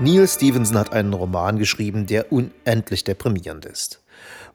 Neil 0.00 0.26
Stevenson 0.26 0.76
hat 0.76 0.92
einen 0.92 1.14
Roman 1.14 1.56
geschrieben, 1.56 2.06
der 2.06 2.32
unendlich 2.32 3.04
deprimierend 3.04 3.64
ist. 3.64 4.02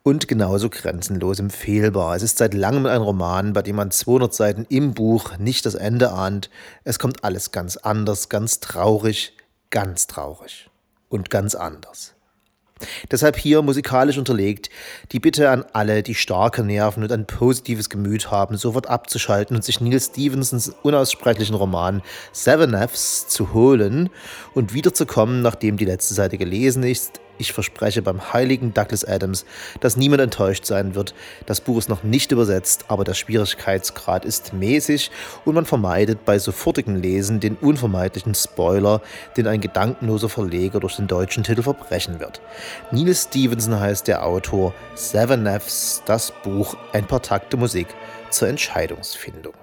Und 0.03 0.27
genauso 0.27 0.69
grenzenlos 0.69 1.39
empfehlbar. 1.39 2.17
Es 2.17 2.23
ist 2.23 2.39
seit 2.39 2.53
langem 2.53 2.85
ein 2.85 3.01
Roman, 3.01 3.53
bei 3.53 3.61
dem 3.61 3.77
man 3.77 3.89
200 3.89 4.33
Seiten 4.33 4.65
im 4.67 4.93
Buch 4.93 5.37
nicht 5.37 5.65
das 5.65 5.75
Ende 5.75 6.11
ahnt. 6.11 6.49
Es 6.83 6.99
kommt 6.99 7.23
alles 7.23 7.51
ganz 7.51 7.77
anders, 7.77 8.27
ganz 8.27 8.59
traurig, 8.59 9.37
ganz 9.69 10.07
traurig 10.07 10.69
und 11.07 11.29
ganz 11.29 11.55
anders. 11.55 12.15
Deshalb 13.11 13.37
hier 13.37 13.61
musikalisch 13.61 14.17
unterlegt 14.17 14.69
die 15.11 15.19
Bitte 15.19 15.49
an 15.49 15.65
alle, 15.73 16.03
die 16.03 16.15
starke 16.15 16.63
Nerven 16.63 17.03
und 17.03 17.11
ein 17.11 17.25
positives 17.25 17.89
Gemüt 17.89 18.31
haben, 18.31 18.57
sofort 18.57 18.87
abzuschalten 18.87 19.55
und 19.55 19.63
sich 19.63 19.81
Neil 19.81 19.99
Stevensons 19.99 20.73
unaussprechlichen 20.83 21.55
Roman 21.55 22.01
Seven 22.31 22.73
F's 22.73 23.27
zu 23.27 23.53
holen 23.53 24.09
und 24.53 24.73
wiederzukommen, 24.73 25.41
nachdem 25.41 25.77
die 25.77 25.85
letzte 25.85 26.13
Seite 26.13 26.37
gelesen 26.37 26.83
ist, 26.83 27.19
ich 27.39 27.53
verspreche 27.53 28.03
beim 28.03 28.33
heiligen 28.33 28.73
Douglas 28.73 29.03
Adams, 29.03 29.45
dass 29.79 29.97
niemand 29.97 30.21
enttäuscht 30.21 30.65
sein 30.65 30.93
wird. 30.93 31.15
Das 31.47 31.61
Buch 31.61 31.79
ist 31.79 31.89
noch 31.89 32.03
nicht 32.03 32.31
übersetzt, 32.31 32.85
aber 32.89 33.03
der 33.03 33.15
Schwierigkeitsgrad 33.15 34.25
ist 34.25 34.53
mäßig 34.53 35.09
und 35.45 35.55
man 35.55 35.65
vermeidet 35.65 36.25
bei 36.25 36.37
sofortigem 36.37 36.95
Lesen 36.95 37.39
den 37.39 37.55
unvermeidlichen 37.55 38.35
Spoiler, 38.35 39.01
den 39.37 39.47
ein 39.47 39.61
gedankenloser 39.61 40.29
Verleger 40.29 40.79
durch 40.79 40.97
den 40.97 41.07
deutschen 41.07 41.43
Titel 41.43 41.63
verbrechen 41.63 42.19
wird. 42.19 42.41
Neil 42.91 43.15
Stevenson 43.15 43.79
heißt 43.79 44.07
der 44.07 44.25
Autor, 44.25 44.73
Seven 44.95 45.47
F's, 45.47 46.03
das 46.05 46.31
Buch, 46.43 46.75
ein 46.93 47.07
paar 47.07 47.21
Takte 47.21 47.57
Musik 47.57 47.87
zur 48.29 48.49
Entscheidungsfindung. 48.49 49.53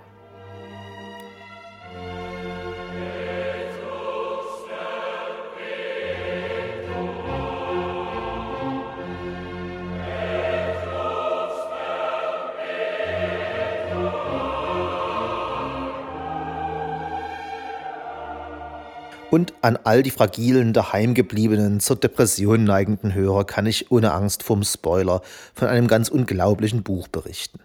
Und 19.36 19.52
an 19.60 19.76
all 19.84 20.02
die 20.02 20.10
fragilen, 20.10 20.72
daheimgebliebenen, 20.72 21.78
zur 21.78 21.96
Depression 21.96 22.64
neigenden 22.64 23.12
Hörer 23.12 23.44
kann 23.44 23.66
ich 23.66 23.90
ohne 23.90 24.12
Angst 24.12 24.42
vorm 24.42 24.64
Spoiler 24.64 25.20
von 25.52 25.68
einem 25.68 25.88
ganz 25.88 26.08
unglaublichen 26.08 26.82
Buch 26.82 27.06
berichten. 27.06 27.60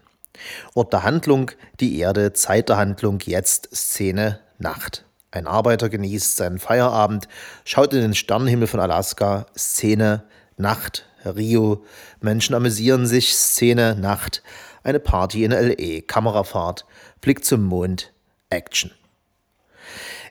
Ort 0.74 0.92
der 0.92 1.02
Handlung, 1.02 1.50
die 1.80 1.98
Erde, 1.98 2.34
Zeit 2.34 2.68
der 2.68 2.76
Handlung, 2.76 3.20
jetzt 3.24 3.74
Szene, 3.74 4.40
Nacht. 4.58 5.06
Ein 5.30 5.46
Arbeiter 5.46 5.88
genießt 5.88 6.36
seinen 6.36 6.58
Feierabend, 6.58 7.26
schaut 7.64 7.94
in 7.94 8.02
den 8.02 8.14
Sternenhimmel 8.14 8.66
von 8.66 8.80
Alaska, 8.80 9.46
Szene, 9.56 10.24
Nacht, 10.58 11.06
Rio, 11.24 11.86
Menschen 12.20 12.54
amüsieren 12.54 13.06
sich, 13.06 13.34
Szene, 13.34 13.96
Nacht, 13.98 14.42
eine 14.82 15.00
Party 15.00 15.42
in 15.42 15.52
LE, 15.52 16.02
Kamerafahrt, 16.02 16.84
Blick 17.22 17.46
zum 17.46 17.62
Mond, 17.62 18.12
Action. 18.50 18.90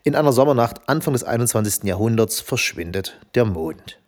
In 0.04 0.16
einer 0.16 0.34
Sommernacht 0.34 0.90
Anfang 0.90 1.14
des 1.14 1.24
21. 1.24 1.84
Jahrhunderts 1.84 2.42
verschwindet 2.42 3.20
der 3.36 3.46
Mond. 3.46 4.00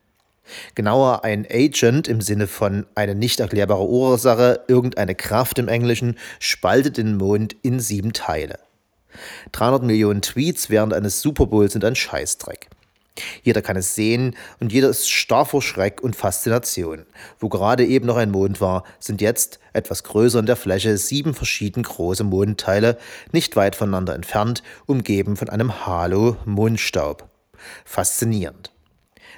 Genauer 0.73 1.23
ein 1.23 1.45
Agent 1.49 2.07
im 2.07 2.19
Sinne 2.19 2.47
von 2.47 2.87
eine 2.95 3.13
nicht 3.13 3.39
erklärbare 3.39 3.87
Ursache, 3.87 4.61
irgendeine 4.67 5.13
Kraft 5.13 5.59
im 5.59 5.67
Englischen, 5.67 6.17
spaltet 6.39 6.97
den 6.97 7.17
Mond 7.17 7.55
in 7.61 7.79
sieben 7.79 8.11
Teile. 8.11 8.57
300 9.51 9.83
Millionen 9.83 10.23
Tweets 10.23 10.71
während 10.71 10.93
eines 10.93 11.21
Super 11.21 11.45
Bowls 11.45 11.73
sind 11.73 11.85
ein 11.85 11.95
Scheißdreck. 11.95 12.69
Jeder 13.43 13.61
kann 13.61 13.77
es 13.77 13.93
sehen 13.93 14.35
und 14.59 14.73
jeder 14.73 14.89
ist 14.89 15.09
starr 15.09 15.45
vor 15.45 15.61
Schreck 15.61 16.01
und 16.01 16.15
Faszination. 16.15 17.05
Wo 17.39 17.49
gerade 17.49 17.85
eben 17.85 18.07
noch 18.07 18.17
ein 18.17 18.31
Mond 18.31 18.59
war, 18.59 18.83
sind 18.99 19.21
jetzt, 19.21 19.59
etwas 19.73 20.03
größer 20.03 20.39
in 20.39 20.45
der 20.45 20.55
Fläche, 20.55 20.97
sieben 20.97 21.33
verschieden 21.33 21.83
große 21.83 22.23
Mondteile, 22.23 22.97
nicht 23.31 23.55
weit 23.55 23.75
voneinander 23.75 24.15
entfernt, 24.15 24.63
umgeben 24.85 25.35
von 25.35 25.49
einem 25.49 25.85
Halo 25.85 26.37
Mondstaub. 26.45 27.29
Faszinierend. 27.85 28.71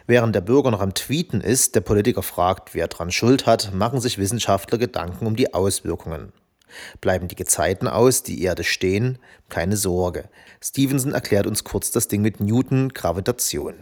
Während 0.08 0.35
der 0.35 0.41
Bürger 0.41 0.72
noch 0.72 0.81
am 0.81 0.94
Tweeten 0.94 1.41
ist, 1.41 1.75
der 1.75 1.81
Politiker 1.81 2.22
fragt, 2.22 2.75
wer 2.75 2.88
dran 2.88 3.12
Schuld 3.12 3.46
hat, 3.46 3.74
machen 3.74 4.00
sich 4.00 4.18
Wissenschaftler 4.18 4.78
Gedanken 4.78 5.25
um 5.25 5.35
die 5.35 5.53
Auswirkungen. 5.53 6.31
Bleiben 7.02 7.28
die 7.28 7.36
Gezeiten 7.36 7.88
aus, 7.88 8.24
die 8.24 8.44
Erde 8.44 8.64
stehen? 8.64 9.18
Keine 9.50 9.78
Sorge. 9.78 10.30
Stevenson 10.64 11.14
erklärt 11.14 11.48
uns 11.48 11.64
kurz 11.64 11.92
das 11.92 12.08
Ding 12.08 12.22
mit 12.22 12.40
Newton 12.40 12.90
Gravitation. 12.90 13.76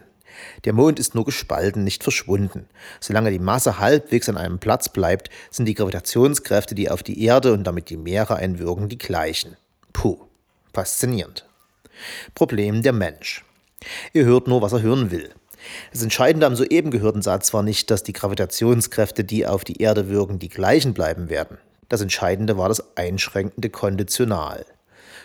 Der 0.66 0.74
Mond 0.74 1.00
ist 1.00 1.16
nur 1.16 1.26
gespalten, 1.26 1.84
nicht 1.84 2.04
verschwunden. 2.04 2.68
Solange 3.00 3.32
die 3.32 3.40
Masse 3.40 3.80
halbwegs 3.80 4.30
an 4.30 4.38
einem 4.38 4.60
Platz 4.60 4.90
bleibt, 4.90 5.30
sind 5.52 5.66
die 5.66 5.76
Gravitationskräfte, 5.76 6.76
die 6.76 6.90
auf 6.90 7.04
die 7.04 7.24
Erde 7.24 7.54
und 7.54 7.66
damit 7.66 7.90
die 7.90 7.98
Meere 7.98 8.36
einwirken, 8.36 8.90
die 8.90 8.98
gleichen. 8.98 9.58
Puh, 9.94 10.18
faszinierend. 10.74 11.46
Problem 12.34 12.82
der 12.82 12.94
Mensch. 12.94 13.46
Er 14.14 14.26
hört 14.26 14.48
nur, 14.48 14.62
was 14.62 14.74
er 14.74 14.82
hören 14.82 15.12
will. 15.12 15.34
Das 15.92 16.02
Entscheidende 16.02 16.46
am 16.46 16.56
soeben 16.56 16.92
gehörten 16.92 17.22
Satz 17.22 17.54
war 17.54 17.64
nicht, 17.64 17.90
dass 17.90 18.04
die 18.04 18.14
Gravitationskräfte, 18.14 19.24
die 19.24 19.46
auf 19.46 19.64
die 19.64 19.82
Erde 19.82 20.10
wirken, 20.10 20.40
die 20.40 20.50
gleichen 20.50 20.94
bleiben 20.94 21.30
werden. 21.30 21.58
Das 21.94 22.02
Entscheidende 22.02 22.58
war 22.58 22.70
das 22.70 22.98
einschränkende 22.98 23.70
Konditional, 23.70 24.66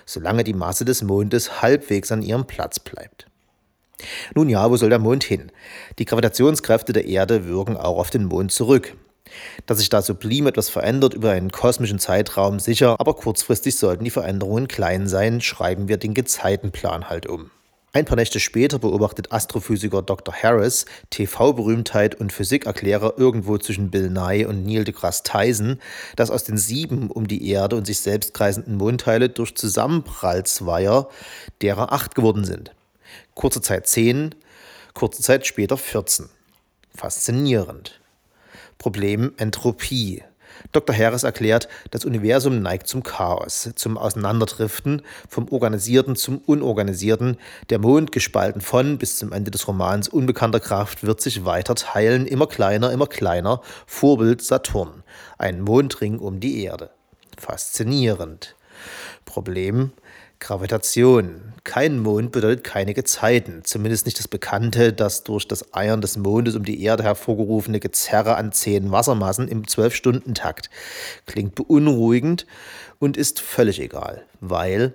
solange 0.04 0.44
die 0.44 0.52
Masse 0.52 0.84
des 0.84 1.00
Mondes 1.00 1.62
halbwegs 1.62 2.12
an 2.12 2.20
ihrem 2.20 2.44
Platz 2.44 2.78
bleibt. 2.78 3.26
Nun 4.34 4.50
ja, 4.50 4.70
wo 4.70 4.76
soll 4.76 4.90
der 4.90 4.98
Mond 4.98 5.24
hin? 5.24 5.50
Die 5.98 6.04
Gravitationskräfte 6.04 6.92
der 6.92 7.06
Erde 7.06 7.46
wirken 7.46 7.78
auch 7.78 7.96
auf 7.96 8.10
den 8.10 8.26
Mond 8.26 8.52
zurück. 8.52 8.94
Dass 9.64 9.78
sich 9.78 9.88
da 9.88 10.02
sublim 10.02 10.46
etwas 10.46 10.68
verändert 10.68 11.14
über 11.14 11.30
einen 11.30 11.52
kosmischen 11.52 12.00
Zeitraum, 12.00 12.60
sicher, 12.60 13.00
aber 13.00 13.14
kurzfristig 13.14 13.78
sollten 13.78 14.04
die 14.04 14.10
Veränderungen 14.10 14.68
klein 14.68 15.08
sein, 15.08 15.40
schreiben 15.40 15.88
wir 15.88 15.96
den 15.96 16.12
Gezeitenplan 16.12 17.08
halt 17.08 17.26
um. 17.26 17.50
Ein 17.94 18.04
paar 18.04 18.16
Nächte 18.16 18.38
später 18.38 18.78
beobachtet 18.78 19.32
Astrophysiker 19.32 20.02
Dr. 20.02 20.34
Harris, 20.34 20.84
TV-Berühmtheit 21.08 22.14
und 22.16 22.34
Physikerklärer 22.34 23.14
irgendwo 23.16 23.56
zwischen 23.56 23.90
Bill 23.90 24.10
Nye 24.10 24.46
und 24.46 24.66
Neil 24.66 24.84
deGrasse 24.84 25.22
Tyson, 25.22 25.80
dass 26.14 26.30
aus 26.30 26.44
den 26.44 26.58
sieben 26.58 27.10
um 27.10 27.26
die 27.26 27.48
Erde 27.50 27.76
und 27.76 27.86
sich 27.86 28.00
selbst 28.00 28.34
kreisenden 28.34 28.76
Mondteile 28.76 29.30
durch 29.30 29.54
Zusammenprallzweier 29.54 31.08
derer 31.62 31.90
acht 31.90 32.14
geworden 32.14 32.44
sind. 32.44 32.74
Kurze 33.34 33.62
Zeit 33.62 33.86
zehn, 33.86 34.34
kurze 34.92 35.22
Zeit 35.22 35.46
später 35.46 35.78
14. 35.78 36.28
Faszinierend. 36.94 38.00
Problem 38.76 39.32
Entropie. 39.38 40.22
Dr. 40.72 40.96
Harris 40.96 41.22
erklärt, 41.22 41.68
das 41.90 42.04
Universum 42.04 42.60
neigt 42.60 42.86
zum 42.86 43.02
Chaos, 43.02 43.70
zum 43.74 43.98
Auseinanderdriften, 43.98 45.02
vom 45.28 45.48
Organisierten 45.48 46.16
zum 46.16 46.38
Unorganisierten. 46.38 47.36
Der 47.70 47.78
Mond, 47.78 48.12
gespalten 48.12 48.60
von 48.60 48.98
bis 48.98 49.16
zum 49.16 49.32
Ende 49.32 49.50
des 49.50 49.68
Romans 49.68 50.08
unbekannter 50.08 50.60
Kraft, 50.60 51.04
wird 51.04 51.20
sich 51.20 51.44
weiter 51.44 51.74
teilen, 51.74 52.26
immer 52.26 52.46
kleiner, 52.46 52.92
immer 52.92 53.06
kleiner. 53.06 53.62
Vorbild 53.86 54.42
Saturn, 54.42 55.02
ein 55.38 55.60
Mondring 55.60 56.18
um 56.18 56.40
die 56.40 56.64
Erde. 56.64 56.90
Faszinierend. 57.36 58.56
Problem 59.24 59.92
Gravitation. 60.40 61.52
Kein 61.64 61.98
Mond 61.98 62.32
bedeutet 62.32 62.64
keine 62.64 62.94
Gezeiten, 62.94 63.64
zumindest 63.64 64.06
nicht 64.06 64.18
das 64.18 64.28
Bekannte, 64.28 64.92
das 64.92 65.24
durch 65.24 65.46
das 65.48 65.74
Eiern 65.74 66.00
des 66.00 66.16
Mondes 66.16 66.54
um 66.54 66.64
die 66.64 66.82
Erde 66.82 67.02
hervorgerufene 67.02 67.80
Gezerre 67.80 68.36
an 68.36 68.52
zehn 68.52 68.90
Wassermassen 68.92 69.48
im 69.48 69.66
Zwölf-Stunden-Takt. 69.66 70.70
Klingt 71.26 71.54
beunruhigend 71.56 72.46
und 72.98 73.16
ist 73.16 73.40
völlig 73.40 73.80
egal, 73.80 74.24
weil 74.40 74.94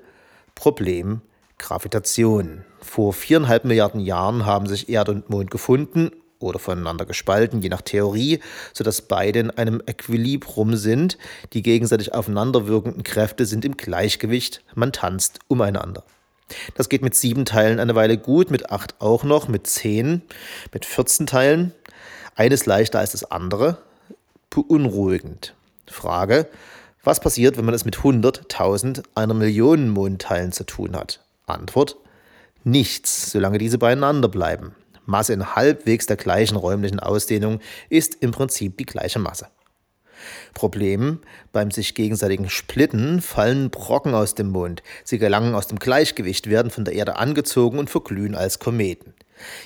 Problem 0.56 1.22
Gravitation. 1.58 2.64
Vor 2.82 3.14
viereinhalb 3.14 3.66
Milliarden 3.66 4.00
Jahren 4.00 4.46
haben 4.46 4.68
sich 4.68 4.90
Erde 4.90 5.12
und 5.12 5.30
Mond 5.30 5.52
gefunden 5.52 6.12
oder 6.44 6.60
voneinander 6.60 7.06
gespalten, 7.06 7.62
je 7.62 7.70
nach 7.70 7.82
Theorie, 7.82 8.40
sodass 8.74 9.02
beide 9.02 9.40
in 9.40 9.52
einem 9.52 9.82
Äquilibrum 9.86 10.76
sind. 10.76 11.18
Die 11.54 11.64
gegenseitig 11.64 12.14
aufeinanderwirkenden 12.14 13.04
Kräfte 13.04 13.46
sind 13.46 13.66
im 13.66 13.78
Gleichgewicht, 13.78 14.64
man 14.76 14.92
tanzt 14.92 15.40
umeinander. 15.48 16.04
Das 16.76 16.90
geht 16.90 17.02
mit 17.02 17.16
sieben 17.16 17.46
Teilen 17.46 17.80
eine 17.80 17.96
Weile 17.96 18.18
gut, 18.18 18.52
mit 18.52 18.72
acht 18.72 18.96
auch 19.00 19.24
noch, 19.24 19.48
mit 19.48 19.68
zehn, 19.68 20.22
mit 20.72 20.86
14 20.86 21.28
Teilen. 21.28 21.74
Eines 22.36 22.66
leichter 22.66 23.00
als 23.00 23.12
das 23.12 23.24
andere. 23.24 23.78
Beunruhigend. 24.50 25.56
Frage, 25.88 26.48
was 27.04 27.20
passiert, 27.20 27.58
wenn 27.58 27.66
man 27.66 27.74
es 27.74 27.86
mit 27.86 27.98
100, 27.98 28.54
1000, 28.54 29.04
einer 29.16 29.34
Million 29.34 29.90
Mondteilen 29.90 30.52
zu 30.52 30.64
tun 30.64 30.96
hat? 30.96 31.20
Antwort, 31.46 31.98
nichts, 32.64 33.32
solange 33.32 33.58
diese 33.58 33.78
beieinander 33.78 34.30
bleiben. 34.30 34.76
Masse 35.06 35.34
in 35.34 35.56
halbwegs 35.56 36.06
der 36.06 36.18
gleichen 36.18 36.56
räumlichen 36.56 37.00
Ausdehnung 37.00 37.60
ist 37.90 38.16
im 38.22 38.32
Prinzip 38.32 38.78
die 38.78 38.86
gleiche 38.86 39.20
Masse. 39.20 39.48
Problem, 40.54 41.20
beim 41.52 41.72
sich 41.72 41.96
gegenseitigen 41.96 42.50
Splitten 42.50 43.22
fallen 43.22 43.70
Brocken 43.70 44.14
aus 44.14 44.36
dem 44.36 44.50
Mond. 44.50 44.84
Sie 45.04 45.18
gelangen 45.18 45.56
aus 45.56 45.68
dem 45.68 45.80
Gleichgewicht, 45.80 46.50
werden 46.50 46.72
von 46.72 46.86
der 46.86 46.94
Erde 46.94 47.18
angezogen 47.18 47.80
und 47.80 47.90
verglühen 47.90 48.36
als 48.36 48.60
Kometen. 48.60 49.14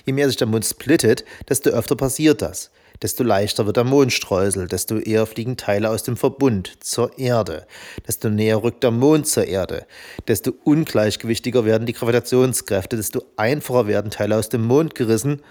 Je 0.06 0.14
mehr 0.14 0.28
sich 0.28 0.38
der 0.38 0.48
Mond 0.48 0.66
splittet, 0.66 1.26
desto 1.48 1.70
öfter 1.70 1.96
passiert 1.96 2.42
das. 2.42 2.72
Desto 3.02 3.24
leichter 3.24 3.66
wird 3.66 3.78
der 3.78 3.84
Mondstreusel, 3.84 4.68
desto 4.68 4.98
eher 4.98 5.26
fliegen 5.26 5.58
Teile 5.58 5.90
aus 5.90 6.04
dem 6.04 6.18
Verbund 6.18 6.84
zur 6.84 7.18
Erde, 7.20 7.68
desto 8.08 8.30
näher 8.30 8.64
rückt 8.64 8.84
der 8.84 8.92
Mond 8.92 9.28
zur 9.28 9.46
Erde, 9.46 9.86
desto 10.28 10.54
ungleichgewichtiger 10.64 11.66
werden 11.66 11.86
die 11.86 11.94
Gravitationskräfte, 11.94 12.96
desto 12.96 13.24
einfacher 13.36 13.88
werden 13.88 14.12
Teile 14.12 14.38
aus 14.38 14.50
dem 14.50 14.64
Mond 14.64 14.96
gerissen, 14.96 15.42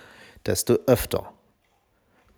desto 0.44 0.78
öfter. 0.86 1.32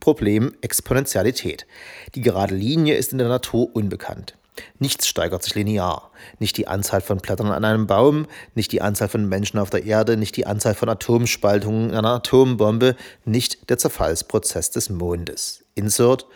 Problem 0.01 0.55
Exponentialität. 0.61 1.67
Die 2.15 2.21
gerade 2.21 2.55
Linie 2.55 2.95
ist 2.95 3.13
in 3.13 3.19
der 3.19 3.29
Natur 3.29 3.75
unbekannt. 3.75 4.37
Nichts 4.79 5.07
steigert 5.07 5.43
sich 5.43 5.55
linear. 5.55 6.11
Nicht 6.39 6.57
die 6.57 6.69
Anzahl 6.69 7.01
von 7.01 7.19
Blättern 7.19 7.51
an 7.51 7.65
einem 7.65 7.87
Baum, 7.87 8.27
nicht 8.55 8.73
die 8.73 8.83
Anzahl 8.83 9.09
von 9.09 9.29
Menschen 9.29 9.59
auf 9.59 9.71
der 9.71 9.85
Erde, 9.85 10.17
nicht 10.17 10.37
die 10.37 10.47
Anzahl 10.47 10.75
von 10.75 10.89
Atomspaltungen 10.89 11.95
einer 11.95 12.15
Atombombe, 12.15 12.97
nicht 13.25 13.71
der 13.71 13.79
Zerfallsprozess 13.79 14.71
des 14.71 14.91
Mondes. 14.91 15.65
Insert. 15.75 16.27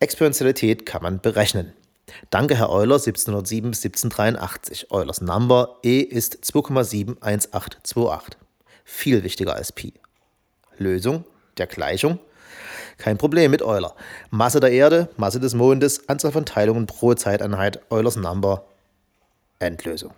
Exponentialität 0.00 0.84
kann 0.84 1.02
man 1.02 1.20
berechnen. 1.20 1.72
Danke, 2.30 2.56
Herr 2.56 2.70
Euler, 2.70 2.96
1707 2.96 3.68
1783. 3.68 4.90
Eulers 4.90 5.20
Number 5.20 5.78
E 5.82 6.00
ist 6.00 6.44
2,71828. 6.44 8.36
Viel 8.84 9.24
wichtiger 9.24 9.54
als 9.54 9.72
Pi. 9.72 9.94
Lösung 10.78 11.24
der 11.58 11.66
Gleichung 11.66 12.18
kein 12.98 13.18
Problem 13.18 13.50
mit 13.50 13.62
Euler. 13.62 13.94
Masse 14.30 14.60
der 14.60 14.72
Erde, 14.72 15.08
Masse 15.16 15.40
des 15.40 15.54
Mondes, 15.54 16.08
Anzahl 16.08 16.32
von 16.32 16.46
Teilungen 16.46 16.86
pro 16.86 17.14
Zeiteinheit, 17.14 17.80
Eulers 17.90 18.16
Number, 18.16 18.66
Endlösung. 19.58 20.12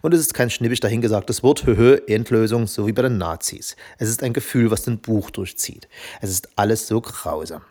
Und 0.00 0.14
es 0.14 0.20
ist 0.20 0.34
kein 0.34 0.50
schnippisch 0.50 0.80
dahingesagtes 0.80 1.42
Wort, 1.42 1.66
höhö, 1.66 2.00
Endlösung, 2.06 2.66
so 2.66 2.86
wie 2.86 2.92
bei 2.92 3.02
den 3.02 3.18
Nazis. 3.18 3.76
Es 3.98 4.08
ist 4.08 4.22
ein 4.22 4.32
Gefühl, 4.32 4.70
was 4.70 4.82
den 4.82 4.98
Buch 4.98 5.30
durchzieht. 5.30 5.88
Es 6.20 6.30
ist 6.30 6.48
alles 6.56 6.86
so 6.86 7.00
grausam. 7.00 7.62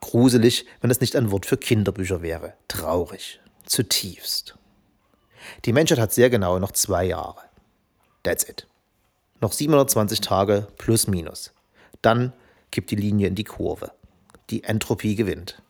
Gruselig, 0.00 0.66
wenn 0.80 0.90
es 0.90 1.00
nicht 1.00 1.16
ein 1.16 1.30
Wort 1.30 1.46
für 1.46 1.56
Kinderbücher 1.56 2.22
wäre. 2.22 2.54
Traurig. 2.68 3.40
Zutiefst. 3.66 4.56
Die 5.64 5.72
Menschheit 5.72 5.98
hat 5.98 6.12
sehr 6.12 6.30
genau 6.30 6.58
noch 6.58 6.72
zwei 6.72 7.04
Jahre. 7.04 7.40
That's 8.22 8.48
it. 8.48 8.66
Noch 9.40 9.52
720 9.52 10.20
Tage 10.20 10.68
plus 10.78 11.06
minus. 11.06 11.52
Dann 12.02 12.32
kippt 12.74 12.90
die 12.90 12.96
Linie 12.96 13.28
in 13.28 13.36
die 13.36 13.44
Kurve. 13.44 13.92
Die 14.50 14.64
Entropie 14.64 15.14
gewinnt. 15.14 15.62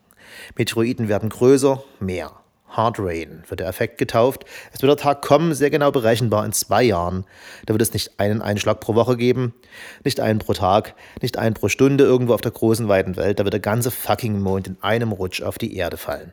Meteoriten 0.56 1.06
werden 1.06 1.28
größer, 1.28 1.84
mehr. 2.00 2.32
Hard 2.70 2.98
Rain 2.98 3.44
wird 3.46 3.60
der 3.60 3.68
Effekt 3.68 3.98
getauft. 3.98 4.46
Es 4.72 4.80
wird 4.80 4.88
der 4.88 4.96
Tag 4.96 5.20
kommen, 5.20 5.52
sehr 5.52 5.68
genau 5.68 5.92
berechenbar 5.92 6.46
in 6.46 6.52
zwei 6.52 6.82
Jahren. 6.82 7.26
Da 7.66 7.74
wird 7.74 7.82
es 7.82 7.92
nicht 7.92 8.18
einen 8.18 8.40
Einschlag 8.40 8.80
pro 8.80 8.94
Woche 8.94 9.18
geben, 9.18 9.52
nicht 10.02 10.18
einen 10.18 10.38
pro 10.38 10.54
Tag, 10.54 10.94
nicht 11.20 11.36
einen 11.36 11.54
pro 11.54 11.68
Stunde 11.68 12.04
irgendwo 12.04 12.32
auf 12.32 12.40
der 12.40 12.52
großen 12.52 12.88
weiten 12.88 13.16
Welt. 13.16 13.38
Da 13.38 13.44
wird 13.44 13.52
der 13.52 13.60
ganze 13.60 13.90
fucking 13.90 14.40
Mond 14.40 14.66
in 14.66 14.78
einem 14.80 15.12
Rutsch 15.12 15.42
auf 15.42 15.58
die 15.58 15.76
Erde 15.76 15.98
fallen. 15.98 16.32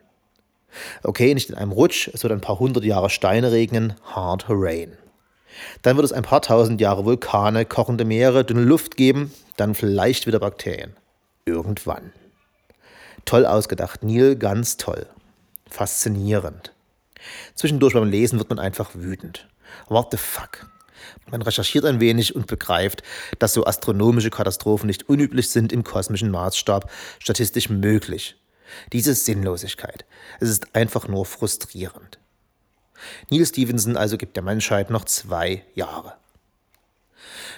Okay, 1.03 1.33
nicht 1.33 1.49
in 1.49 1.55
einem 1.55 1.73
Rutsch, 1.73 2.09
es 2.13 2.23
wird 2.23 2.31
ein 2.31 2.41
paar 2.41 2.59
hundert 2.59 2.85
Jahre 2.85 3.09
Steine 3.09 3.51
regnen, 3.51 3.95
Hard 4.05 4.45
Rain. 4.47 4.97
Dann 5.81 5.95
wird 5.95 6.05
es 6.05 6.13
ein 6.13 6.23
paar 6.23 6.41
tausend 6.41 6.81
Jahre 6.81 7.05
Vulkane, 7.05 7.65
kochende 7.65 8.05
Meere, 8.05 8.43
dünne 8.43 8.63
Luft 8.63 8.97
geben, 8.97 9.33
dann 9.57 9.75
vielleicht 9.75 10.27
wieder 10.27 10.39
Bakterien. 10.39 10.95
Irgendwann. 11.45 12.13
Toll 13.25 13.45
ausgedacht, 13.45 14.03
Neil, 14.03 14.35
ganz 14.35 14.77
toll. 14.77 15.07
Faszinierend. 15.69 16.73
Zwischendurch 17.55 17.93
beim 17.93 18.09
Lesen 18.09 18.39
wird 18.39 18.49
man 18.49 18.59
einfach 18.59 18.91
wütend. 18.93 19.47
What 19.87 20.07
the 20.11 20.17
fuck? 20.17 20.67
Man 21.29 21.41
recherchiert 21.41 21.85
ein 21.85 21.99
wenig 21.99 22.35
und 22.35 22.47
begreift, 22.47 23.03
dass 23.39 23.53
so 23.53 23.65
astronomische 23.65 24.29
Katastrophen 24.29 24.87
nicht 24.87 25.07
unüblich 25.07 25.49
sind 25.49 25.71
im 25.71 25.83
kosmischen 25.83 26.31
Maßstab, 26.31 26.89
statistisch 27.19 27.69
möglich. 27.69 28.35
Diese 28.93 29.13
Sinnlosigkeit. 29.13 30.05
Es 30.39 30.49
ist 30.49 30.75
einfach 30.75 31.07
nur 31.07 31.25
frustrierend. 31.25 32.19
Neil 33.29 33.45
Stevenson 33.45 33.97
also 33.97 34.17
gibt 34.17 34.35
der 34.35 34.43
Menschheit 34.43 34.89
noch 34.89 35.05
zwei 35.05 35.63
Jahre. 35.73 36.13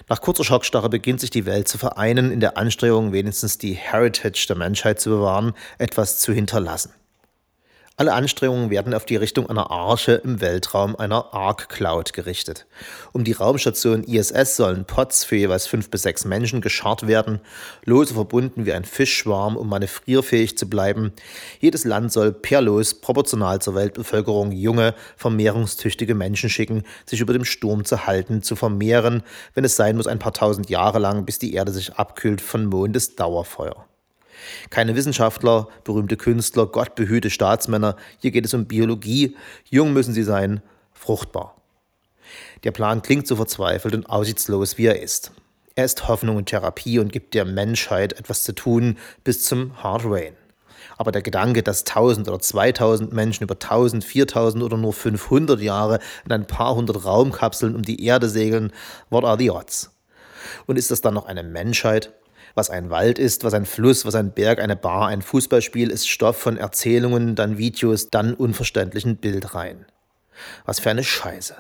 Nach 0.10 0.22
kurzer 0.22 0.44
Schockstarre 0.44 0.90
beginnt 0.90 1.22
sich 1.22 1.30
die 1.30 1.46
Welt 1.46 1.68
zu 1.68 1.78
vereinen 1.78 2.32
in 2.32 2.40
der 2.40 2.58
Anstrengung, 2.58 3.14
wenigstens 3.14 3.58
die 3.58 3.74
Heritage 3.74 4.46
der 4.48 4.58
Menschheit 4.58 5.00
zu 5.00 5.10
bewahren, 5.10 5.54
etwas 5.78 6.20
zu 6.20 6.34
hinterlassen. 6.34 6.94
Alle 7.96 8.14
Anstrengungen 8.14 8.72
werden 8.72 8.96
auf 8.96 9.06
die 9.06 9.18
Richtung 9.18 9.48
einer 9.48 9.70
Arche 9.70 10.14
im 10.14 10.42
Weltraum, 10.42 10.96
einer 10.96 11.32
Ark 11.32 11.70
Cloud 11.70 12.14
gerichtet. 12.14 12.66
Um 13.12 13.24
die 13.24 13.34
Raumstation 13.34 14.04
ISS 14.04 14.56
sollen 14.56 14.86
Pots 14.86 15.24
für 15.24 15.36
jeweils 15.36 15.68
fünf 15.68 15.92
bis 15.92 16.02
sechs 16.02 16.26
Menschen 16.26 16.60
gescharrt 16.60 17.06
werden, 17.06 17.40
lose 17.86 18.16
verbunden 18.16 18.66
wie 18.66 18.74
ein 18.74 18.84
Fischschwarm, 18.84 19.56
um 19.56 19.70
manövrierfähig 19.70 20.58
zu 20.58 20.68
bleiben. 20.68 21.14
Jedes 21.60 21.84
Land 21.84 22.12
soll 22.12 22.32
per 22.32 22.62
Los 22.62 22.96
proportional 22.96 23.62
zur 23.62 23.76
Weltbevölkerung 23.76 24.52
junge, 24.52 24.96
vermehrungstüchtige 25.16 26.16
Menschen 26.16 26.50
schicken, 26.50 26.82
sich 27.06 27.22
über 27.22 27.34
dem 27.34 27.46
Sturm 27.46 27.86
zu 27.86 28.08
halten, 28.08 28.42
zu 28.42 28.56
vermehren, 28.56 29.22
wenn 29.54 29.66
es 29.66 29.76
sein 29.76 29.98
muss, 29.98 30.08
ein 30.08 30.18
paar 30.18 30.34
tausend 30.34 30.68
Jahre 30.68 30.98
lang, 30.98 31.26
bis 31.26 31.38
die 31.38 31.54
Erde 31.54 31.72
sich 31.72 31.94
abkühlt 31.94 32.42
von 32.42 32.66
Mondesdauerfeuer. 32.66 33.86
Keine 34.70 34.96
Wissenschaftler, 34.96 35.68
berühmte 35.84 36.18
Künstler, 36.18 36.66
gottbehüte 36.66 37.30
Staatsmänner, 37.30 37.96
hier 38.20 38.32
geht 38.32 38.46
es 38.46 38.54
um 38.54 38.66
Biologie. 38.66 39.36
Jung 39.70 39.94
müssen 39.94 40.14
sie 40.14 40.24
sein, 40.24 40.62
fruchtbar. 40.94 41.56
Der 42.64 42.72
Plan 42.72 43.02
klingt 43.02 43.28
so 43.28 43.36
verzweifelt 43.36 43.94
und 43.94 44.10
aussichtslos, 44.10 44.78
wie 44.78 44.86
er 44.86 45.02
ist. 45.02 45.32
Er 45.76 45.86
ist 45.86 46.08
Hoffnung 46.08 46.38
und 46.38 46.46
Therapie 46.46 47.00
und 47.00 47.12
gibt 47.12 47.34
der 47.34 47.46
Menschheit 47.46 48.14
etwas 48.14 48.44
zu 48.44 48.54
tun 48.54 48.98
bis 49.24 49.44
zum 49.44 49.82
Hard 49.82 50.04
Rain. 50.06 50.36
Aber 50.98 51.12
der 51.12 51.24
Gedanke, 51.24 51.64
dass 51.64 51.82
1000 51.82 52.28
oder 52.28 52.40
2000 52.40 53.12
Menschen 53.12 53.44
über 53.44 53.56
1000, 53.56 54.04
4000 54.04 54.64
oder 54.64 54.78
nur 54.78 54.94
500 54.94 55.60
Jahre 55.60 56.00
in 56.26 56.32
ein 56.32 56.46
paar 56.46 56.76
hundert 56.76 57.04
Raumkapseln 57.04 57.76
um 57.76 57.82
die 57.82 58.06
Erde 58.06 58.30
segeln, 58.30 58.72
what 59.10 59.24
are 59.24 59.38
the 59.38 59.50
odds? 59.50 59.92
Und 60.68 60.78
ist 60.78 60.92
das 60.92 61.02
dann 61.02 61.16
noch 61.16 61.26
eine 61.26 61.44
Menschheit? 61.44 62.14
Was 62.56 62.70
ein 62.70 62.90
Wald 62.90 63.18
ist, 63.18 63.44
was 63.44 63.54
ein 63.54 63.66
Fluss, 63.66 64.06
was 64.06 64.16
ein 64.16 64.32
Berg, 64.32 64.60
eine 64.60 64.76
Bar, 64.76 65.08
ein 65.08 65.22
Fußballspiel 65.22 65.90
ist 65.90 66.08
Stoff 66.08 66.38
von 66.38 66.58
Erzählungen, 66.58 67.36
dann 67.36 67.58
Videos, 67.58 68.10
dann 68.10 68.34
unverständlichen 68.36 69.18
Bildreihen. 69.18 69.86
Was 70.66 70.80
für 70.80 70.92
eine 70.92 71.04
Scheiße. 71.04 71.56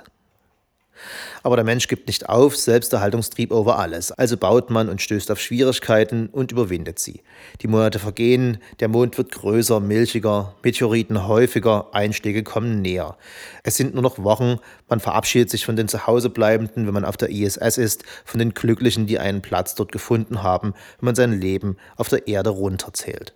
Aber 1.45 1.57
der 1.57 1.65
Mensch 1.65 1.89
gibt 1.89 2.07
nicht 2.07 2.29
auf, 2.29 2.55
Selbsterhaltungstrieb 2.55 3.51
over 3.51 3.77
alles. 3.77 4.13
Also 4.13 4.37
baut 4.37 4.69
man 4.69 4.87
und 4.87 5.01
stößt 5.01 5.29
auf 5.29 5.41
Schwierigkeiten 5.41 6.27
und 6.27 6.53
überwindet 6.53 6.99
sie. 6.99 7.21
Die 7.61 7.67
Monate 7.67 7.99
vergehen, 7.99 8.59
der 8.79 8.87
Mond 8.87 9.17
wird 9.17 9.31
größer, 9.31 9.81
milchiger, 9.81 10.55
Meteoriten 10.63 11.27
häufiger, 11.27 11.93
Einschläge 11.93 12.43
kommen 12.43 12.81
näher. 12.81 13.17
Es 13.63 13.75
sind 13.75 13.93
nur 13.93 14.03
noch 14.03 14.23
Wochen, 14.23 14.59
man 14.87 15.01
verabschiedet 15.01 15.49
sich 15.49 15.65
von 15.65 15.75
den 15.75 15.89
Zuhausebleibenden, 15.89 16.87
wenn 16.87 16.93
man 16.93 17.03
auf 17.05 17.17
der 17.17 17.29
ISS 17.29 17.77
ist, 17.77 18.03
von 18.23 18.39
den 18.39 18.53
Glücklichen, 18.53 19.05
die 19.05 19.19
einen 19.19 19.41
Platz 19.41 19.75
dort 19.75 19.91
gefunden 19.91 20.43
haben, 20.43 20.73
wenn 20.99 21.07
man 21.07 21.15
sein 21.15 21.33
Leben 21.33 21.75
auf 21.97 22.07
der 22.07 22.25
Erde 22.29 22.51
runterzählt. 22.51 23.33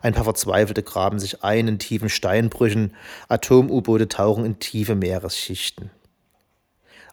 Ein 0.00 0.14
paar 0.14 0.22
Verzweifelte 0.22 0.84
graben 0.84 1.18
sich 1.18 1.42
ein 1.42 1.66
in 1.66 1.80
tiefen 1.80 2.08
Steinbrüchen, 2.08 2.94
Atom-U-Boote 3.28 4.06
tauchen 4.06 4.44
in 4.44 4.60
tiefe 4.60 4.94
Meeresschichten 4.94 5.90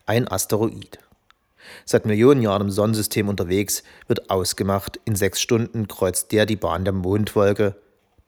ein 0.06 0.28
Asteroid. 0.28 1.00
Seit 1.86 2.06
Millionen 2.06 2.42
Jahren 2.42 2.64
im 2.64 2.72
Sonnensystem 2.72 3.30
unterwegs, 3.30 3.84
wird 4.08 4.30
ausgemacht, 4.30 5.00
in 5.06 5.16
sechs 5.16 5.42
Stunden 5.42 5.88
kreuzt 5.88 6.32
der 6.32 6.46
die 6.46 6.56
Bahn 6.56 6.84
der 6.84 6.94
Mondwolke, 6.94 7.76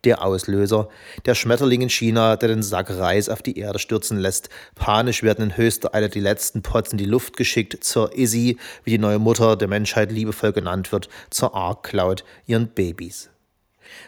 der 0.05 0.23
Auslöser, 0.23 0.87
der 1.25 1.35
Schmetterling 1.35 1.81
in 1.81 1.89
China, 1.89 2.35
der 2.35 2.49
den 2.49 2.63
Sack 2.63 2.91
Reis 2.91 3.27
auf 3.27 3.41
die 3.41 3.57
Erde 3.57 3.79
stürzen 3.79 4.19
lässt. 4.19 4.49
Panisch 4.75 5.23
werden 5.23 5.45
in 5.45 5.57
höchster 5.57 5.93
Eile 5.93 6.09
die 6.09 6.19
letzten 6.19 6.61
Pots 6.61 6.91
in 6.91 6.97
die 6.97 7.05
Luft 7.05 7.35
geschickt, 7.37 7.83
zur 7.83 8.15
Izzy, 8.15 8.57
wie 8.83 8.91
die 8.91 8.97
neue 8.99 9.19
Mutter 9.19 9.55
der 9.55 9.67
Menschheit 9.67 10.11
liebevoll 10.11 10.53
genannt 10.53 10.91
wird, 10.91 11.09
zur 11.29 11.55
Ark 11.55 11.83
Cloud, 11.83 12.23
ihren 12.45 12.67
Babys. 12.67 13.29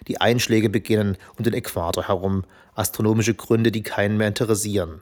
Die 0.08 0.22
Einschläge 0.22 0.70
beginnen 0.70 1.18
um 1.38 1.44
den 1.44 1.54
Äquator 1.54 2.08
herum, 2.08 2.46
astronomische 2.76 3.34
Gründe, 3.34 3.72
die 3.72 3.84
keinen 3.84 4.18
mehr 4.18 4.28
interessieren. 4.28 5.02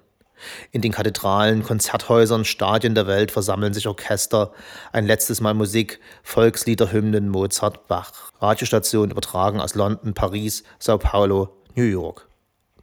In 0.71 0.81
den 0.81 0.91
Kathedralen, 0.91 1.63
Konzerthäusern, 1.63 2.45
Stadien 2.45 2.95
der 2.95 3.07
Welt 3.07 3.31
versammeln 3.31 3.73
sich 3.73 3.87
Orchester, 3.87 4.51
ein 4.91 5.05
letztes 5.05 5.41
Mal 5.41 5.53
Musik, 5.53 5.99
Volkslieder, 6.23 6.91
Hymnen, 6.91 7.29
Mozart, 7.29 7.87
Bach. 7.87 8.31
Radiostationen 8.39 9.11
übertragen 9.11 9.59
aus 9.59 9.75
London, 9.75 10.13
Paris, 10.13 10.63
Sao 10.79 10.97
Paulo, 10.97 11.55
New 11.75 11.83
York. 11.83 12.27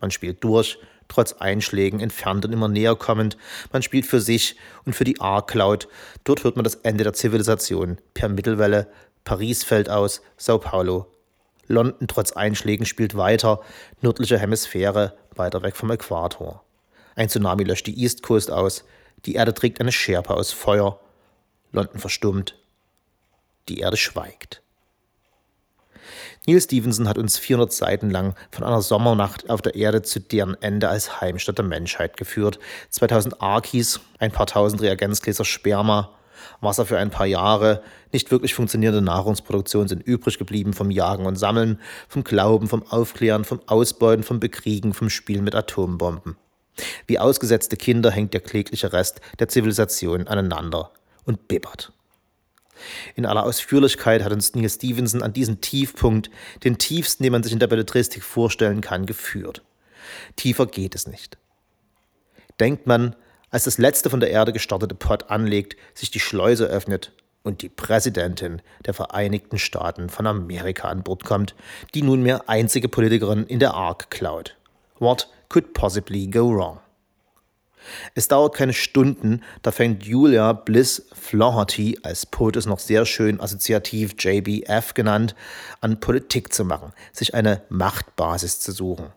Man 0.00 0.10
spielt 0.10 0.42
durch, 0.42 0.78
trotz 1.08 1.34
Einschlägen, 1.34 2.00
entfernt 2.00 2.44
und 2.44 2.52
immer 2.52 2.68
näher 2.68 2.96
kommend. 2.96 3.36
Man 3.72 3.82
spielt 3.82 4.06
für 4.06 4.20
sich 4.20 4.56
und 4.84 4.94
für 4.94 5.04
die 5.04 5.20
A-Cloud. 5.20 5.88
Dort 6.24 6.44
hört 6.44 6.56
man 6.56 6.64
das 6.64 6.76
Ende 6.76 7.04
der 7.04 7.12
Zivilisation. 7.12 7.98
Per 8.14 8.28
Mittelwelle, 8.28 8.88
Paris 9.24 9.62
fällt 9.62 9.88
aus, 9.90 10.22
Sao 10.36 10.58
Paulo. 10.58 11.06
London 11.68 12.08
trotz 12.08 12.32
Einschlägen 12.32 12.86
spielt 12.86 13.16
weiter, 13.16 13.60
nördliche 14.00 14.38
Hemisphäre, 14.38 15.16
weiter 15.34 15.62
weg 15.62 15.76
vom 15.76 15.90
Äquator. 15.90 16.64
Ein 17.14 17.28
Tsunami 17.28 17.64
löscht 17.64 17.86
die 17.86 18.02
East 18.02 18.22
Coast 18.22 18.50
aus. 18.50 18.84
Die 19.24 19.34
Erde 19.34 19.54
trägt 19.54 19.80
eine 19.80 19.92
Schärpe 19.92 20.34
aus 20.34 20.52
Feuer. 20.52 21.00
London 21.72 21.98
verstummt. 21.98 22.56
Die 23.68 23.78
Erde 23.78 23.96
schweigt. 23.96 24.62
Neil 26.46 26.60
Stevenson 26.60 27.08
hat 27.08 27.18
uns 27.18 27.38
400 27.38 27.72
Seiten 27.72 28.10
lang 28.10 28.34
von 28.50 28.64
einer 28.64 28.82
Sommernacht 28.82 29.48
auf 29.48 29.62
der 29.62 29.76
Erde 29.76 30.02
zu 30.02 30.18
deren 30.18 30.60
Ende 30.60 30.88
als 30.88 31.20
Heimstatt 31.20 31.58
der 31.58 31.64
Menschheit 31.64 32.16
geführt. 32.16 32.58
2000 32.90 33.40
Arkis, 33.40 34.00
ein 34.18 34.32
paar 34.32 34.46
tausend 34.46 34.82
Reagenzgläser 34.82 35.44
Sperma, 35.44 36.10
Wasser 36.60 36.84
für 36.84 36.98
ein 36.98 37.10
paar 37.10 37.26
Jahre, 37.26 37.82
nicht 38.12 38.32
wirklich 38.32 38.54
funktionierende 38.54 39.02
Nahrungsproduktion 39.02 39.86
sind 39.86 40.02
übrig 40.02 40.38
geblieben 40.38 40.72
vom 40.72 40.90
Jagen 40.90 41.26
und 41.26 41.36
Sammeln, 41.36 41.80
vom 42.08 42.24
Glauben, 42.24 42.66
vom 42.66 42.82
Aufklären, 42.88 43.44
vom 43.44 43.60
Ausbeuten, 43.66 44.24
vom 44.24 44.40
Bekriegen, 44.40 44.94
vom 44.94 45.10
Spielen 45.10 45.44
mit 45.44 45.54
Atombomben. 45.54 46.36
Wie 47.06 47.18
ausgesetzte 47.18 47.76
Kinder 47.76 48.10
hängt 48.10 48.34
der 48.34 48.40
klägliche 48.40 48.92
Rest 48.92 49.20
der 49.38 49.48
Zivilisation 49.48 50.26
aneinander 50.26 50.90
und 51.24 51.48
bibbert. 51.48 51.92
In 53.14 53.26
aller 53.26 53.44
Ausführlichkeit 53.44 54.24
hat 54.24 54.32
uns 54.32 54.54
Neil 54.54 54.68
Stevenson 54.68 55.22
an 55.22 55.32
diesen 55.32 55.60
Tiefpunkt, 55.60 56.30
den 56.64 56.78
tiefsten, 56.78 57.22
den 57.22 57.32
man 57.32 57.42
sich 57.42 57.52
in 57.52 57.58
der 57.58 57.66
Belletristik 57.66 58.22
vorstellen 58.24 58.80
kann, 58.80 59.06
geführt. 59.06 59.62
Tiefer 60.36 60.66
geht 60.66 60.94
es 60.94 61.06
nicht. 61.06 61.38
Denkt 62.58 62.86
man, 62.86 63.14
als 63.50 63.64
das 63.64 63.78
letzte 63.78 64.10
von 64.10 64.20
der 64.20 64.30
Erde 64.30 64.52
gestartete 64.52 64.94
Pod 64.94 65.30
anlegt, 65.30 65.76
sich 65.94 66.10
die 66.10 66.20
Schleuse 66.20 66.66
öffnet 66.66 67.12
und 67.42 67.62
die 67.62 67.68
Präsidentin 67.68 68.62
der 68.86 68.94
Vereinigten 68.94 69.58
Staaten 69.58 70.08
von 70.08 70.26
Amerika 70.26 70.88
an 70.88 71.02
Bord 71.02 71.24
kommt, 71.24 71.54
die 71.94 72.02
nunmehr 72.02 72.48
einzige 72.48 72.88
Politikerin 72.88 73.46
in 73.46 73.58
der 73.58 73.74
Ark 73.74 74.10
klaut. 74.10 74.56
What 74.98 75.28
could 75.48 75.74
possibly 75.74 76.26
go 76.26 76.50
wrong? 76.50 76.78
Es 78.14 78.28
dauert 78.28 78.54
keine 78.54 78.72
Stunden, 78.72 79.42
da 79.62 79.72
fängt 79.72 80.04
Julia 80.04 80.52
Bliss 80.52 81.08
Flaherty, 81.12 81.98
als 82.02 82.26
POTUS 82.26 82.66
noch 82.66 82.78
sehr 82.78 83.06
schön 83.06 83.40
assoziativ 83.40 84.14
JBF 84.18 84.94
genannt, 84.94 85.34
an 85.80 86.00
Politik 86.00 86.52
zu 86.52 86.64
machen, 86.64 86.92
sich 87.12 87.34
eine 87.34 87.62
Machtbasis 87.68 88.60
zu 88.60 88.72
suchen. 88.72 89.12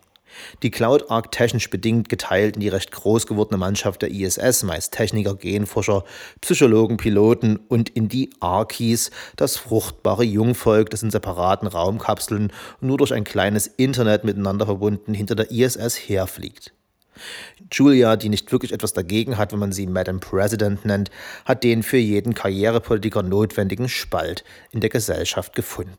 Die 0.62 0.70
Cloud 0.70 1.10
Arc 1.10 1.32
technisch 1.32 1.70
bedingt 1.70 2.08
geteilt 2.08 2.56
in 2.56 2.60
die 2.60 2.68
recht 2.68 2.92
groß 2.92 3.26
gewordene 3.26 3.58
Mannschaft 3.58 4.02
der 4.02 4.10
ISS, 4.10 4.62
meist 4.62 4.92
Techniker, 4.92 5.34
Genforscher, 5.34 6.04
Psychologen, 6.40 6.96
Piloten 6.96 7.56
und 7.68 7.88
in 7.90 8.08
die 8.08 8.30
Arkies, 8.40 9.10
das 9.36 9.56
fruchtbare 9.56 10.24
Jungvolk, 10.24 10.90
das 10.90 11.02
in 11.02 11.10
separaten 11.10 11.68
Raumkapseln 11.68 12.52
nur 12.80 12.98
durch 12.98 13.12
ein 13.12 13.24
kleines 13.24 13.66
Internet 13.66 14.24
miteinander 14.24 14.66
verbunden 14.66 15.14
hinter 15.14 15.34
der 15.34 15.50
ISS 15.50 15.96
herfliegt. 16.08 16.72
Julia, 17.72 18.16
die 18.16 18.28
nicht 18.28 18.52
wirklich 18.52 18.72
etwas 18.72 18.92
dagegen 18.92 19.38
hat, 19.38 19.52
wenn 19.52 19.58
man 19.58 19.72
sie 19.72 19.86
Madam 19.86 20.20
President 20.20 20.84
nennt, 20.84 21.10
hat 21.44 21.64
den 21.64 21.82
für 21.82 21.96
jeden 21.96 22.34
Karrierepolitiker 22.34 23.22
notwendigen 23.22 23.88
Spalt 23.88 24.44
in 24.70 24.80
der 24.80 24.90
Gesellschaft 24.90 25.54
gefunden. 25.54 25.96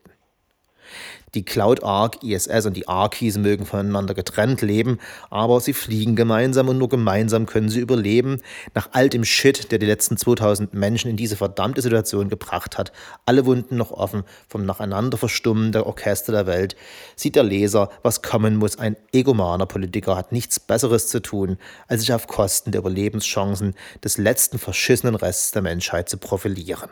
Die 1.34 1.44
Cloud 1.44 1.84
Arc, 1.84 2.24
ISS 2.24 2.66
und 2.66 2.76
die 2.76 2.88
Arkies 2.88 3.38
mögen 3.38 3.66
voneinander 3.66 4.14
getrennt 4.14 4.62
leben, 4.62 4.98
aber 5.30 5.60
sie 5.60 5.74
fliegen 5.74 6.16
gemeinsam 6.16 6.70
und 6.70 6.78
nur 6.78 6.90
gemeinsam 6.90 7.46
können 7.46 7.70
sie 7.70 7.82
überleben. 7.82 8.42
Nach 8.74 8.90
all 8.94 9.10
dem 9.10 9.26
Shit, 9.26 9.72
der 9.72 9.78
die 9.78 9.86
letzten 9.86 10.18
2000 10.18 10.74
Menschen 10.74 11.12
in 11.12 11.18
diese 11.18 11.36
verdammte 11.36 11.82
Situation 11.82 12.30
gebracht 12.30 12.78
hat, 12.78 12.94
alle 13.26 13.46
Wunden 13.46 13.76
noch 13.76 13.92
offen 13.92 14.24
vom 14.48 14.66
Nacheinanderverstummen 14.66 15.74
der 15.74 15.86
Orchester 15.86 16.32
der 16.32 16.48
Welt, 16.48 16.76
sieht 17.16 17.36
der 17.36 17.44
Leser, 17.44 17.90
was 18.04 18.22
kommen 18.22 18.56
muss. 18.56 18.80
Ein 18.80 18.96
egomaner 19.12 19.66
Politiker 19.66 20.16
hat 20.16 20.32
nichts 20.32 20.60
Besseres 20.60 21.08
zu 21.08 21.22
tun, 21.22 21.58
als 21.88 22.02
sich 22.02 22.14
auf 22.14 22.28
Kosten 22.28 22.72
der 22.72 22.80
Überlebenschancen 22.80 23.76
des 24.04 24.18
letzten 24.18 24.60
verschissenen 24.60 25.16
Rests 25.16 25.52
der 25.52 25.62
Menschheit 25.62 26.10
zu 26.10 26.18
profilieren. 26.18 26.90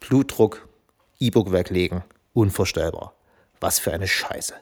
Blutdruck, 0.00 0.66
E-Book 1.20 1.52
weglegen, 1.52 2.02
Unvorstellbar. 2.32 3.14
Was 3.60 3.78
für 3.78 3.92
eine 3.92 4.08
Scheiße. 4.08 4.54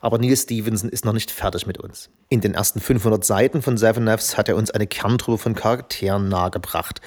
Aber 0.00 0.18
Neil 0.18 0.36
Stevenson 0.36 0.90
ist 0.90 1.04
noch 1.04 1.12
nicht 1.12 1.30
fertig 1.30 1.66
mit 1.66 1.78
uns. 1.78 2.10
In 2.28 2.40
den 2.40 2.54
ersten 2.54 2.80
500 2.80 3.24
Seiten 3.24 3.62
von 3.62 3.76
Seven 3.76 4.06
Fs 4.06 4.36
hat 4.36 4.48
er 4.48 4.56
uns 4.56 4.70
eine 4.70 4.86
Kerntruppe 4.86 5.38
von 5.38 5.54
Charakteren 5.54 6.28
nahegebracht. 6.28 7.00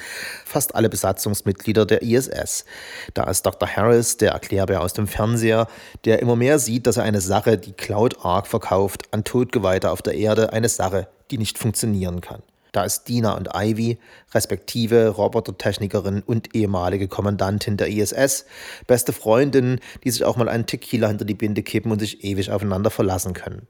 Fast 0.45 0.75
alle 0.75 0.89
Besatzungsmitglieder 0.89 1.85
der 1.85 2.01
ISS. 2.01 2.65
Da 3.13 3.23
ist 3.25 3.45
Dr. 3.45 3.67
Harris, 3.67 4.17
der 4.17 4.31
Erklärbär 4.31 4.81
aus 4.81 4.93
dem 4.93 5.07
Fernseher, 5.07 5.67
der 6.05 6.19
immer 6.19 6.35
mehr 6.35 6.59
sieht, 6.59 6.87
dass 6.87 6.97
er 6.97 7.03
eine 7.03 7.21
Sache, 7.21 7.57
die 7.57 7.73
Cloud 7.73 8.25
Ark 8.25 8.47
verkauft, 8.47 9.03
an 9.11 9.23
Todgeweihte 9.23 9.91
auf 9.91 10.01
der 10.01 10.15
Erde, 10.15 10.53
eine 10.53 10.69
Sache, 10.69 11.07
die 11.31 11.37
nicht 11.37 11.57
funktionieren 11.57 12.21
kann. 12.21 12.41
Da 12.71 12.83
ist 12.83 13.05
Dina 13.05 13.33
und 13.35 13.49
Ivy, 13.53 13.97
respektive 14.33 15.09
Robotertechnikerin 15.09 16.21
und 16.21 16.55
ehemalige 16.55 17.07
Kommandantin 17.07 17.77
der 17.77 17.89
ISS, 17.89 18.45
beste 18.87 19.13
Freundinnen, 19.13 19.79
die 20.03 20.11
sich 20.11 20.23
auch 20.23 20.37
mal 20.37 20.49
einen 20.49 20.65
Tequila 20.65 21.07
hinter 21.07 21.25
die 21.25 21.33
Binde 21.33 21.63
kippen 21.63 21.91
und 21.91 21.99
sich 21.99 22.23
ewig 22.23 22.51
aufeinander 22.51 22.89
verlassen 22.89 23.33
können. 23.33 23.67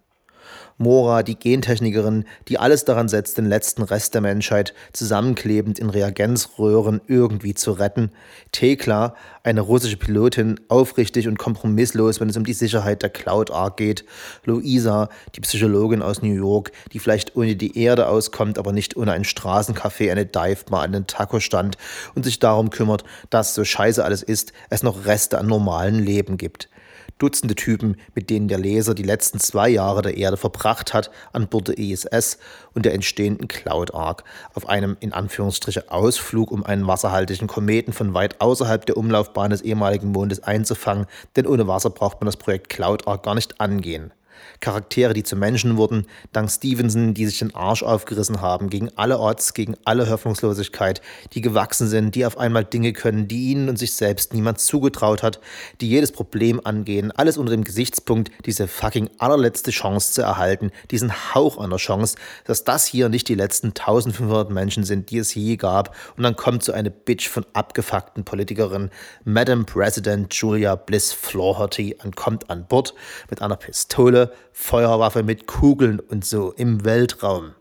Mora, 0.77 1.23
die 1.23 1.37
Gentechnikerin, 1.37 2.25
die 2.47 2.59
alles 2.59 2.85
daran 2.85 3.07
setzt, 3.07 3.37
den 3.37 3.47
letzten 3.47 3.81
Rest 3.81 4.13
der 4.13 4.21
Menschheit 4.21 4.73
zusammenklebend 4.93 5.79
in 5.79 5.89
Reagenzröhren 5.89 7.01
irgendwie 7.07 7.55
zu 7.55 7.71
retten. 7.71 8.11
Tekla, 8.51 9.15
eine 9.43 9.61
russische 9.61 9.97
Pilotin, 9.97 10.59
aufrichtig 10.67 11.27
und 11.27 11.39
kompromisslos, 11.39 12.19
wenn 12.19 12.29
es 12.29 12.37
um 12.37 12.43
die 12.43 12.53
Sicherheit 12.53 13.01
der 13.01 13.09
Cloud 13.09 13.49
Ark 13.49 13.77
geht. 13.77 14.05
Luisa, 14.45 15.09
die 15.35 15.41
Psychologin 15.41 16.03
aus 16.03 16.21
New 16.21 16.33
York, 16.33 16.71
die 16.93 16.99
vielleicht 16.99 17.35
ohne 17.35 17.55
die 17.55 17.79
Erde 17.79 18.07
auskommt, 18.07 18.59
aber 18.59 18.71
nicht 18.71 18.95
ohne 18.95 19.13
ein 19.13 19.23
Straßencafé, 19.23 20.11
eine 20.11 20.25
Dive-Bar, 20.25 20.83
einen 20.83 21.07
Taco-Stand 21.07 21.77
und 22.13 22.23
sich 22.23 22.39
darum 22.39 22.69
kümmert, 22.69 23.03
dass, 23.31 23.55
so 23.55 23.63
scheiße 23.63 24.03
alles 24.03 24.21
ist, 24.21 24.53
es 24.69 24.83
noch 24.83 25.05
Reste 25.05 25.39
an 25.39 25.47
normalen 25.47 26.03
Leben 26.03 26.37
gibt. 26.37 26.69
Dutzende 27.17 27.55
Typen, 27.55 27.97
mit 28.13 28.29
denen 28.29 28.47
der 28.47 28.59
Leser 28.59 28.93
die 28.93 29.03
letzten 29.03 29.39
zwei 29.39 29.69
Jahre 29.69 30.01
der 30.01 30.17
Erde 30.17 30.37
verbracht 30.37 30.93
hat, 30.93 31.09
an 31.33 31.47
Bord 31.47 31.69
der 31.69 31.77
ISS 31.77 32.37
und 32.73 32.85
der 32.85 32.93
entstehenden 32.93 33.47
Cloud 33.47 33.93
Ark, 33.93 34.23
auf 34.53 34.69
einem 34.69 34.97
in 34.99 35.13
Anführungsstriche 35.13 35.91
Ausflug, 35.91 36.51
um 36.51 36.63
einen 36.63 36.85
wasserhaltigen 36.85 37.47
Kometen 37.47 37.93
von 37.93 38.13
weit 38.13 38.39
außerhalb 38.41 38.85
der 38.85 38.97
Umlaufbahn 38.97 39.49
des 39.49 39.61
ehemaligen 39.61 40.11
Mondes 40.11 40.43
einzufangen, 40.43 41.07
denn 41.35 41.47
ohne 41.47 41.67
Wasser 41.67 41.89
braucht 41.89 42.21
man 42.21 42.27
das 42.27 42.37
Projekt 42.37 42.69
Cloud 42.69 43.07
Ark 43.07 43.23
gar 43.23 43.35
nicht 43.35 43.59
angehen. 43.59 44.11
Charaktere, 44.59 45.13
die 45.13 45.23
zu 45.23 45.35
Menschen 45.35 45.77
wurden, 45.77 46.07
dank 46.31 46.49
Stevenson, 46.49 47.13
die 47.13 47.25
sich 47.25 47.39
den 47.39 47.55
Arsch 47.55 47.83
aufgerissen 47.83 48.41
haben, 48.41 48.69
gegen 48.69 48.89
alle 48.95 49.19
Odds, 49.19 49.53
gegen 49.53 49.75
alle 49.85 50.09
Hoffnungslosigkeit, 50.09 51.01
die 51.33 51.41
gewachsen 51.41 51.87
sind, 51.87 52.15
die 52.15 52.25
auf 52.25 52.37
einmal 52.37 52.65
Dinge 52.65 52.93
können, 52.93 53.27
die 53.27 53.51
ihnen 53.51 53.69
und 53.69 53.77
sich 53.77 53.93
selbst 53.93 54.33
niemand 54.33 54.59
zugetraut 54.59 55.23
hat, 55.23 55.39
die 55.81 55.89
jedes 55.89 56.11
Problem 56.11 56.61
angehen, 56.63 57.11
alles 57.11 57.37
unter 57.37 57.51
dem 57.51 57.63
Gesichtspunkt, 57.63 58.31
diese 58.45 58.67
fucking 58.67 59.09
allerletzte 59.17 59.71
Chance 59.71 60.13
zu 60.13 60.21
erhalten, 60.21 60.71
diesen 60.91 61.11
Hauch 61.33 61.57
einer 61.57 61.77
Chance, 61.77 62.15
dass 62.45 62.63
das 62.63 62.85
hier 62.85 63.09
nicht 63.09 63.27
die 63.29 63.35
letzten 63.35 63.67
1500 63.67 64.49
Menschen 64.49 64.83
sind, 64.83 65.11
die 65.11 65.19
es 65.19 65.33
je 65.35 65.55
gab, 65.55 65.95
und 66.15 66.23
dann 66.23 66.35
kommt 66.35 66.63
so 66.63 66.71
eine 66.71 66.91
Bitch 66.91 67.27
von 67.27 67.45
abgefuckten 67.53 68.23
Politikerin, 68.23 68.89
Madam 69.23 69.65
President 69.65 70.33
Julia 70.33 70.75
Bliss 70.75 71.13
Flaherty, 71.13 71.95
und 72.03 72.15
kommt 72.15 72.49
an 72.49 72.65
Bord 72.67 72.93
mit 73.29 73.41
einer 73.41 73.55
Pistole, 73.55 74.26
Feuerwaffe 74.51 75.23
mit 75.23 75.47
Kugeln 75.47 75.99
und 75.99 76.25
so 76.25 76.51
im 76.51 76.85
Weltraum. 76.85 77.51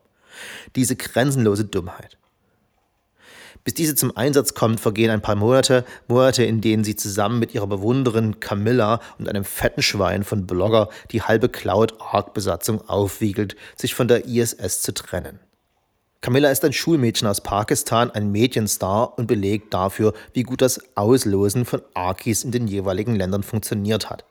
Diese 0.74 0.96
grenzenlose 0.96 1.64
Dummheit. 1.64 2.18
Bis 3.66 3.74
diese 3.74 3.96
zum 3.96 4.16
Einsatz 4.16 4.54
kommt, 4.54 4.78
vergehen 4.78 5.10
ein 5.10 5.22
paar 5.22 5.34
Monate, 5.34 5.84
Monate, 6.06 6.44
in 6.44 6.60
denen 6.60 6.84
sie 6.84 6.94
zusammen 6.94 7.40
mit 7.40 7.52
ihrer 7.52 7.66
Bewunderin 7.66 8.38
Camilla 8.38 9.00
und 9.18 9.28
einem 9.28 9.44
fetten 9.44 9.82
Schwein 9.82 10.22
von 10.22 10.46
Blogger 10.46 10.88
die 11.10 11.22
halbe 11.22 11.48
Cloud-Arc-Besatzung 11.48 12.88
aufwiegelt, 12.88 13.56
sich 13.74 13.96
von 13.96 14.06
der 14.06 14.26
ISS 14.26 14.82
zu 14.82 14.94
trennen. 14.94 15.40
Camilla 16.20 16.50
ist 16.50 16.64
ein 16.64 16.72
Schulmädchen 16.72 17.26
aus 17.26 17.40
Pakistan, 17.40 18.12
ein 18.12 18.30
Medienstar 18.30 19.18
und 19.18 19.26
belegt 19.26 19.74
dafür, 19.74 20.12
wie 20.32 20.44
gut 20.44 20.62
das 20.62 20.80
Auslosen 20.96 21.64
von 21.64 21.82
Arkis 21.94 22.44
in 22.44 22.52
den 22.52 22.68
jeweiligen 22.68 23.16
Ländern 23.16 23.42
funktioniert 23.42 24.10
hat. 24.10 24.24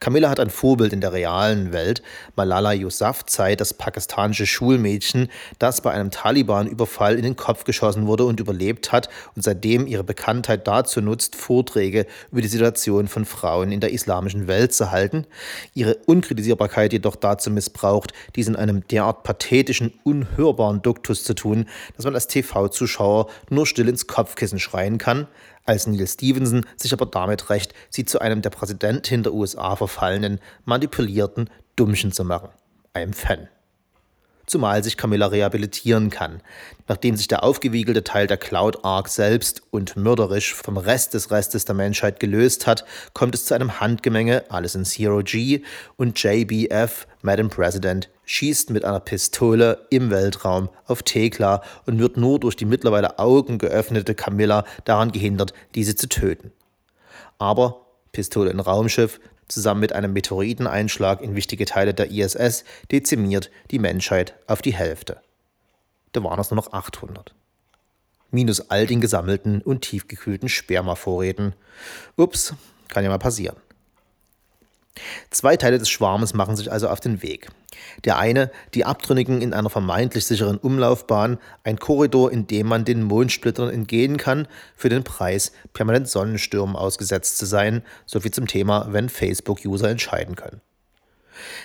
Camilla 0.00 0.30
hat 0.30 0.40
ein 0.40 0.50
Vorbild 0.50 0.92
in 0.92 1.00
der 1.00 1.12
realen 1.12 1.72
Welt. 1.72 2.02
Malala 2.36 2.72
Yousafzai, 2.72 3.56
das 3.56 3.74
pakistanische 3.74 4.46
Schulmädchen, 4.46 5.28
das 5.58 5.80
bei 5.80 5.90
einem 5.90 6.10
Taliban-Überfall 6.10 7.16
in 7.16 7.22
den 7.22 7.36
Kopf 7.36 7.64
geschossen 7.64 8.06
wurde 8.06 8.24
und 8.24 8.40
überlebt 8.40 8.92
hat 8.92 9.08
und 9.34 9.42
seitdem 9.42 9.86
ihre 9.86 10.04
Bekanntheit 10.04 10.66
dazu 10.66 11.00
nutzt, 11.00 11.36
Vorträge 11.36 12.06
über 12.32 12.40
die 12.40 12.48
Situation 12.48 13.08
von 13.08 13.24
Frauen 13.24 13.72
in 13.72 13.80
der 13.80 13.92
islamischen 13.92 14.46
Welt 14.46 14.72
zu 14.72 14.90
halten, 14.90 15.26
ihre 15.74 15.96
Unkritisierbarkeit 16.06 16.92
jedoch 16.92 17.16
dazu 17.16 17.50
missbraucht, 17.50 18.12
dies 18.34 18.48
in 18.48 18.56
einem 18.56 18.86
derart 18.88 19.22
pathetischen, 19.22 19.92
unhörbaren 20.04 20.82
Duktus 20.82 21.24
zu 21.24 21.34
tun, 21.34 21.66
dass 21.96 22.04
man 22.04 22.14
als 22.14 22.26
TV-Zuschauer 22.26 23.28
nur 23.50 23.66
still 23.66 23.88
ins 23.88 24.06
Kopfkissen 24.06 24.58
schreien 24.58 24.98
kann, 24.98 25.26
als 25.66 25.86
Neil 25.86 26.06
Stevenson 26.06 26.64
sich 26.76 26.92
aber 26.92 27.06
damit 27.06 27.50
rächt, 27.50 27.74
sie 27.90 28.04
zu 28.04 28.20
einem 28.20 28.42
der 28.42 28.50
Präsidentin 28.50 29.22
der 29.22 29.34
USA 29.34 29.76
verfallenen, 29.76 30.40
manipulierten 30.64 31.50
Dummchen 31.76 32.12
zu 32.12 32.24
machen. 32.24 32.48
Einem 32.92 33.12
Fan. 33.12 33.48
Zumal 34.46 34.82
sich 34.82 34.96
Camilla 34.96 35.26
rehabilitieren 35.26 36.10
kann. 36.10 36.40
Nachdem 36.88 37.16
sich 37.16 37.28
der 37.28 37.42
aufgewiegelte 37.42 38.04
Teil 38.04 38.26
der 38.26 38.36
Cloud 38.36 38.84
Ark 38.84 39.08
selbst 39.08 39.62
und 39.70 39.96
mörderisch 39.96 40.54
vom 40.54 40.76
Rest 40.76 41.14
des 41.14 41.30
Restes 41.30 41.64
der 41.64 41.74
Menschheit 41.74 42.20
gelöst 42.20 42.66
hat, 42.66 42.84
kommt 43.12 43.34
es 43.34 43.44
zu 43.44 43.54
einem 43.54 43.80
Handgemenge, 43.80 44.44
alles 44.48 44.74
in 44.74 44.84
Zero 44.84 45.22
G, 45.22 45.62
und 45.96 46.22
JBF, 46.22 47.06
Madam 47.22 47.50
President, 47.50 48.08
schießt 48.24 48.70
mit 48.70 48.84
einer 48.84 49.00
Pistole 49.00 49.86
im 49.90 50.10
Weltraum 50.10 50.68
auf 50.86 51.02
Thekla 51.02 51.62
und 51.86 51.98
wird 51.98 52.16
nur 52.16 52.40
durch 52.40 52.56
die 52.56 52.64
mittlerweile 52.64 53.18
Augen 53.18 53.58
geöffnete 53.58 54.14
Camilla 54.14 54.64
daran 54.84 55.12
gehindert, 55.12 55.54
diese 55.74 55.96
zu 55.96 56.08
töten. 56.08 56.52
Aber 57.38 57.85
Pistole 58.16 58.50
in 58.50 58.60
Raumschiff, 58.60 59.20
zusammen 59.46 59.80
mit 59.80 59.92
einem 59.92 60.14
Meteoriteneinschlag 60.14 61.20
in 61.20 61.36
wichtige 61.36 61.66
Teile 61.66 61.92
der 61.92 62.10
ISS 62.10 62.64
dezimiert 62.90 63.50
die 63.70 63.78
Menschheit 63.78 64.34
auf 64.46 64.62
die 64.62 64.72
Hälfte. 64.72 65.20
Da 66.12 66.24
waren 66.24 66.40
es 66.40 66.50
nur 66.50 66.56
noch 66.56 66.72
800. 66.72 67.34
Minus 68.30 68.70
all 68.70 68.86
den 68.86 69.02
gesammelten 69.02 69.60
und 69.60 69.82
tiefgekühlten 69.82 70.48
Spermavorräten. 70.48 71.54
Ups, 72.16 72.54
kann 72.88 73.04
ja 73.04 73.10
mal 73.10 73.18
passieren. 73.18 73.58
Zwei 75.30 75.56
Teile 75.56 75.78
des 75.78 75.88
Schwarmes 75.88 76.34
machen 76.34 76.56
sich 76.56 76.72
also 76.72 76.88
auf 76.88 77.00
den 77.00 77.22
Weg. 77.22 77.48
Der 78.04 78.18
eine, 78.18 78.50
die 78.74 78.84
Abtrünnigen 78.84 79.42
in 79.42 79.52
einer 79.52 79.70
vermeintlich 79.70 80.24
sicheren 80.26 80.58
Umlaufbahn, 80.58 81.38
ein 81.64 81.78
Korridor, 81.78 82.32
in 82.32 82.46
dem 82.46 82.66
man 82.66 82.84
den 82.84 83.02
Mondsplittern 83.02 83.70
entgehen 83.70 84.16
kann, 84.16 84.48
für 84.76 84.88
den 84.88 85.04
Preis, 85.04 85.52
permanent 85.72 86.08
Sonnenstürmen 86.08 86.76
ausgesetzt 86.76 87.38
zu 87.38 87.46
sein, 87.46 87.82
sowie 88.06 88.30
zum 88.30 88.46
Thema, 88.46 88.88
wenn 88.90 89.08
Facebook-User 89.08 89.90
entscheiden 89.90 90.36
können. 90.36 90.60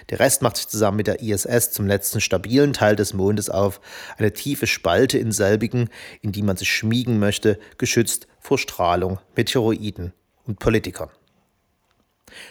Der 0.09 0.19
Rest 0.19 0.41
macht 0.41 0.57
sich 0.57 0.67
zusammen 0.67 0.97
mit 0.97 1.07
der 1.07 1.21
ISS 1.21 1.71
zum 1.71 1.87
letzten 1.87 2.19
stabilen 2.19 2.73
Teil 2.73 2.97
des 2.97 3.13
Mondes 3.13 3.49
auf, 3.49 3.79
eine 4.17 4.33
tiefe 4.33 4.67
Spalte 4.67 5.17
in 5.17 5.31
selbigen, 5.31 5.89
in 6.21 6.33
die 6.33 6.43
man 6.43 6.57
sich 6.57 6.69
schmiegen 6.69 7.19
möchte, 7.19 7.57
geschützt 7.77 8.27
vor 8.39 8.57
Strahlung, 8.57 9.19
Meteoroiden 9.35 10.11
und 10.45 10.59
Politikern. 10.59 11.09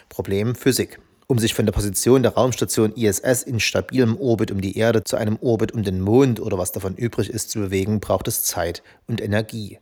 Problem 0.09 0.55
Physik. 0.55 0.99
Um 1.27 1.39
sich 1.39 1.53
von 1.53 1.65
der 1.65 1.71
Position 1.71 2.23
der 2.23 2.33
Raumstation 2.33 2.93
ISS 2.93 3.43
in 3.43 3.61
stabilem 3.61 4.17
Orbit 4.17 4.51
um 4.51 4.59
die 4.59 4.77
Erde 4.77 5.05
zu 5.05 5.15
einem 5.15 5.37
Orbit 5.39 5.71
um 5.71 5.83
den 5.83 6.01
Mond 6.01 6.41
oder 6.41 6.57
was 6.57 6.73
davon 6.73 6.95
übrig 6.95 7.29
ist 7.29 7.51
zu 7.51 7.59
bewegen, 7.59 8.01
braucht 8.01 8.27
es 8.27 8.43
Zeit 8.43 8.83
und 9.07 9.21
Energie. 9.21 9.79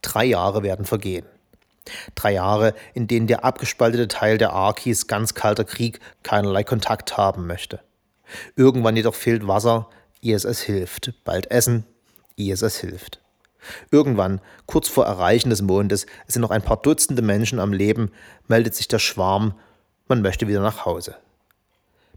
Drei 0.00 0.24
Jahre 0.24 0.62
werden 0.62 0.84
vergehen. 0.84 1.26
Drei 2.14 2.34
Jahre, 2.34 2.74
in 2.94 3.06
denen 3.06 3.26
der 3.26 3.44
abgespaltete 3.44 4.08
Teil 4.08 4.38
der 4.38 4.52
Arkis 4.52 5.06
ganz 5.08 5.34
kalter 5.34 5.64
Krieg 5.64 6.00
keinerlei 6.22 6.62
Kontakt 6.62 7.16
haben 7.16 7.46
möchte. 7.46 7.80
Irgendwann 8.54 8.96
jedoch 8.96 9.14
fehlt 9.14 9.46
Wasser, 9.46 9.88
ISS 10.20 10.60
hilft. 10.60 11.14
Bald 11.24 11.50
Essen, 11.50 11.84
ISS 12.36 12.78
hilft. 12.78 13.20
Irgendwann, 13.90 14.40
kurz 14.66 14.88
vor 14.88 15.06
Erreichen 15.06 15.50
des 15.50 15.62
Mondes, 15.62 16.06
es 16.26 16.34
sind 16.34 16.42
noch 16.42 16.50
ein 16.50 16.62
paar 16.62 16.80
Dutzende 16.80 17.22
Menschen 17.22 17.58
am 17.58 17.72
Leben, 17.72 18.10
meldet 18.48 18.74
sich 18.74 18.88
der 18.88 18.98
Schwarm 18.98 19.54
man 20.08 20.22
möchte 20.22 20.46
wieder 20.46 20.60
nach 20.60 20.84
Hause. 20.84 21.16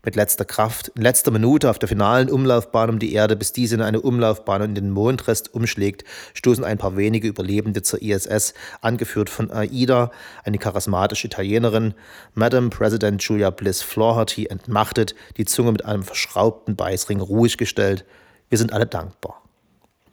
Mit 0.05 0.15
letzter 0.15 0.45
Kraft, 0.45 0.89
in 0.95 1.01
letzter 1.01 1.31
Minute 1.31 1.69
auf 1.69 1.79
der 1.79 1.89
finalen 1.89 2.29
Umlaufbahn 2.29 2.89
um 2.89 2.99
die 2.99 3.13
Erde, 3.13 3.35
bis 3.35 3.51
diese 3.51 3.75
in 3.75 3.81
eine 3.81 3.99
Umlaufbahn 3.99 4.61
und 4.61 4.75
den 4.75 4.91
Mondrest 4.91 5.53
umschlägt, 5.53 6.05
stoßen 6.35 6.63
ein 6.63 6.77
paar 6.77 6.95
wenige 6.95 7.27
Überlebende 7.27 7.81
zur 7.81 8.01
ISS, 8.01 8.53
angeführt 8.79 9.29
von 9.29 9.51
Aida, 9.51 10.11
eine 10.45 10.57
charismatische 10.57 11.27
Italienerin, 11.27 11.95
Madame 12.33 12.69
President 12.69 13.21
Julia 13.23 13.49
Bliss 13.49 13.81
Flaherty 13.81 14.45
entmachtet, 14.45 15.15
die 15.35 15.45
Zunge 15.45 15.73
mit 15.73 15.83
einem 15.83 16.03
verschraubten 16.03 16.77
Beißring 16.77 17.19
ruhig 17.19 17.57
gestellt. 17.57 18.05
Wir 18.47 18.57
sind 18.57 18.71
alle 18.71 18.85
dankbar. 18.85 19.41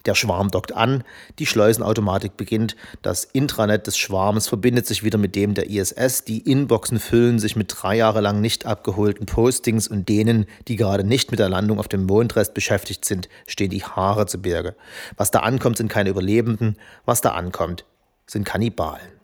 Der 0.06 0.14
Schwarm 0.14 0.50
dockt 0.50 0.72
an, 0.72 1.02
die 1.40 1.46
Schleusenautomatik 1.46 2.36
beginnt, 2.36 2.76
das 3.02 3.25
Intranet 3.25 3.86
des 3.88 3.98
Schwarms 3.98 4.46
verbindet 4.46 4.86
sich 4.86 5.02
wieder 5.02 5.18
mit 5.18 5.34
dem 5.34 5.54
der 5.54 5.68
ISS, 5.68 6.22
die 6.22 6.38
Inboxen 6.38 7.00
füllen 7.00 7.40
sich 7.40 7.56
mit 7.56 7.75
drei 7.76 7.96
Jahre 7.96 8.21
lang 8.21 8.40
nicht 8.40 8.66
abgeholten 8.66 9.26
Postings 9.26 9.88
und 9.88 10.08
denen, 10.08 10.47
die 10.69 10.76
gerade 10.76 11.02
nicht 11.02 11.32
mit 11.32 11.40
der 11.40 11.49
Landung 11.49 11.80
auf 11.80 11.88
dem 11.88 12.06
Mondrest 12.06 12.54
beschäftigt 12.54 13.04
sind, 13.04 13.28
stehen 13.49 13.71
die 13.71 13.82
Haare 13.82 14.26
zu 14.26 14.40
Berge. 14.40 14.76
Was 15.16 15.32
da 15.32 15.40
ankommt, 15.40 15.76
sind 15.76 15.88
keine 15.88 16.10
Überlebenden, 16.10 16.76
was 17.04 17.21
da 17.21 17.30
ankommt, 17.30 17.84
sind 18.26 18.45
Kannibalen. 18.45 19.15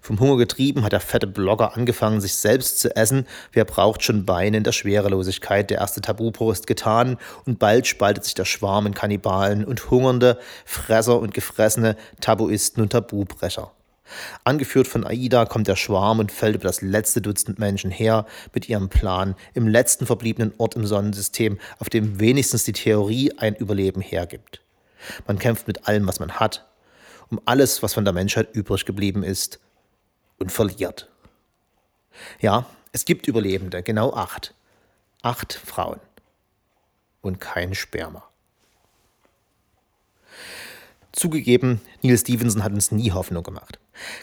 Vom 0.00 0.20
Hunger 0.20 0.36
getrieben 0.36 0.84
hat 0.84 0.92
der 0.92 1.00
fette 1.00 1.26
Blogger 1.26 1.76
angefangen, 1.76 2.20
sich 2.20 2.34
selbst 2.34 2.80
zu 2.80 2.94
essen. 2.96 3.26
Wer 3.52 3.64
braucht 3.64 4.02
schon 4.02 4.24
Beine 4.24 4.56
in 4.56 4.64
der 4.64 4.72
Schwerelosigkeit? 4.72 5.70
Der 5.70 5.78
erste 5.78 6.00
Tabubruch 6.00 6.52
ist 6.52 6.66
getan 6.66 7.16
und 7.44 7.58
bald 7.58 7.86
spaltet 7.86 8.24
sich 8.24 8.34
der 8.34 8.44
Schwarm 8.44 8.86
in 8.86 8.94
Kannibalen 8.94 9.64
und 9.64 9.90
hungernde 9.90 10.38
Fresser 10.64 11.18
und 11.18 11.34
gefressene 11.34 11.96
Tabuisten 12.20 12.82
und 12.82 12.92
Tabubrecher. 12.92 13.70
Angeführt 14.44 14.86
von 14.86 15.04
Aida 15.04 15.46
kommt 15.46 15.66
der 15.66 15.76
Schwarm 15.76 16.18
und 16.18 16.32
fällt 16.32 16.54
über 16.54 16.68
das 16.68 16.82
letzte 16.82 17.20
Dutzend 17.20 17.58
Menschen 17.58 17.90
her 17.90 18.26
mit 18.54 18.68
ihrem 18.68 18.88
Plan, 18.88 19.34
im 19.54 19.66
letzten 19.66 20.06
verbliebenen 20.06 20.52
Ort 20.58 20.76
im 20.76 20.86
Sonnensystem, 20.86 21.58
auf 21.78 21.88
dem 21.88 22.20
wenigstens 22.20 22.64
die 22.64 22.72
Theorie 22.72 23.32
ein 23.38 23.56
Überleben 23.56 24.00
hergibt. 24.00 24.60
Man 25.26 25.38
kämpft 25.38 25.66
mit 25.66 25.88
allem, 25.88 26.06
was 26.06 26.20
man 26.20 26.32
hat, 26.32 26.66
um 27.30 27.40
alles, 27.44 27.82
was 27.82 27.94
von 27.94 28.04
der 28.04 28.14
Menschheit 28.14 28.54
übrig 28.54 28.84
geblieben 28.84 29.22
ist, 29.22 29.58
und 30.38 30.52
verliert. 30.52 31.08
Ja, 32.40 32.66
es 32.92 33.04
gibt 33.04 33.26
Überlebende, 33.26 33.82
genau 33.82 34.12
acht. 34.14 34.54
Acht 35.22 35.52
Frauen. 35.52 36.00
Und 37.20 37.40
kein 37.40 37.74
Sperma. 37.74 38.28
Zugegeben, 41.16 41.80
Neil 42.02 42.18
Stevenson 42.18 42.62
hat 42.62 42.74
uns 42.74 42.92
nie 42.92 43.10
Hoffnung 43.10 43.42
gemacht. 43.42 43.78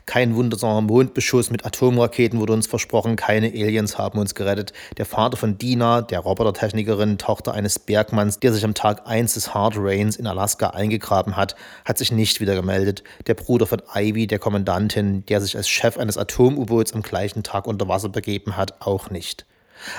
Kein 0.06 0.36
wundersamer 0.36 0.82
Mondbeschuss 0.82 1.49
mit 1.49 1.65
Atomraketen 1.65 2.39
wurde 2.39 2.53
uns 2.53 2.67
versprochen, 2.67 3.15
keine 3.15 3.47
Aliens 3.47 3.97
haben 3.97 4.19
uns 4.19 4.36
gerettet. 4.36 4.73
Der 4.97 5.08
Vater 5.08 5.36
von 5.36 5.58
Dina, 5.58 6.03
der 6.03 6.19
Robotertechnikerin, 6.19 7.17
Tochter 7.17 7.56
eines 7.56 7.79
Bergmanns, 7.79 8.39
der 8.39 8.53
sich 8.53 8.63
am 8.63 8.75
Tag 8.75 9.08
1 9.08 9.34
des 9.34 9.56
Hard 9.56 9.73
Rains 9.75 10.17
in 10.17 10.27
Alaska 10.27 10.67
eingegraben 10.69 11.36
hat, 11.36 11.56
hat 11.84 11.97
sich 11.97 12.12
nicht 12.12 12.39
wieder 12.41 12.53
gemeldet. 12.53 13.03
Der 13.25 13.34
Bruder 13.34 13.65
von 13.65 13.82
Ivy, 13.95 14.27
der 14.27 14.38
Kommandantin, 14.38 15.25
der 15.25 15.41
sich 15.41 15.58
als 15.58 15.67
Chef 15.67 15.97
eines 15.97 16.19
Atom-U-Boots 16.19 16.93
am 16.93 17.01
gleichen 17.01 17.41
Tag 17.41 17.65
unter 17.65 17.88
Wasser 17.88 18.10
begeben 18.10 18.56
hat, 18.56 18.82
auch 18.82 19.10
nicht. 19.10 19.47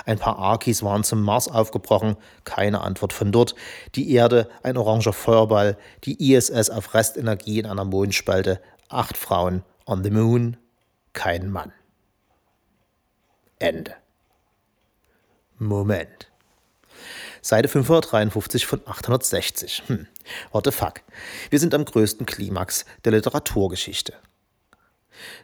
Ein 0.07 0.19
paar 0.19 0.39
Arkis 0.39 0.83
waren 0.83 1.05
zum 1.05 1.23
Mars 1.23 1.49
aufgebrochen, 1.49 2.17
keine 2.45 2.81
Antwort 2.81 3.13
von 3.13 3.33
dort. 3.33 3.55
Die 3.95 4.13
Erde, 4.13 4.49
ein 4.63 4.77
oranger 4.77 5.13
Feuerball, 5.13 5.77
die 6.05 6.33
ISS 6.33 6.71
auf 6.71 6.95
Restenergie 6.95 7.59
in 7.59 7.67
einer 7.67 7.85
Mondspalte, 7.85 8.61
acht 8.89 9.17
Frauen 9.17 9.63
on 9.87 10.05
the 10.05 10.11
Moon, 10.11 10.57
kein 11.13 11.51
Mann. 11.51 11.73
Ende. 13.59 13.95
Moment. 15.59 16.31
Seite 17.41 17.69
553 17.69 18.67
von 18.67 18.81
860. 18.87 19.83
Hm, 19.87 20.07
what 20.53 20.65
the 20.65 20.73
fuck. 20.73 21.03
Wir 21.51 21.61
sind 21.61 21.75
am 21.75 21.85
größten 21.85 22.27
Klimax 22.27 22.85
der 23.05 23.13
Literaturgeschichte. 23.13 24.15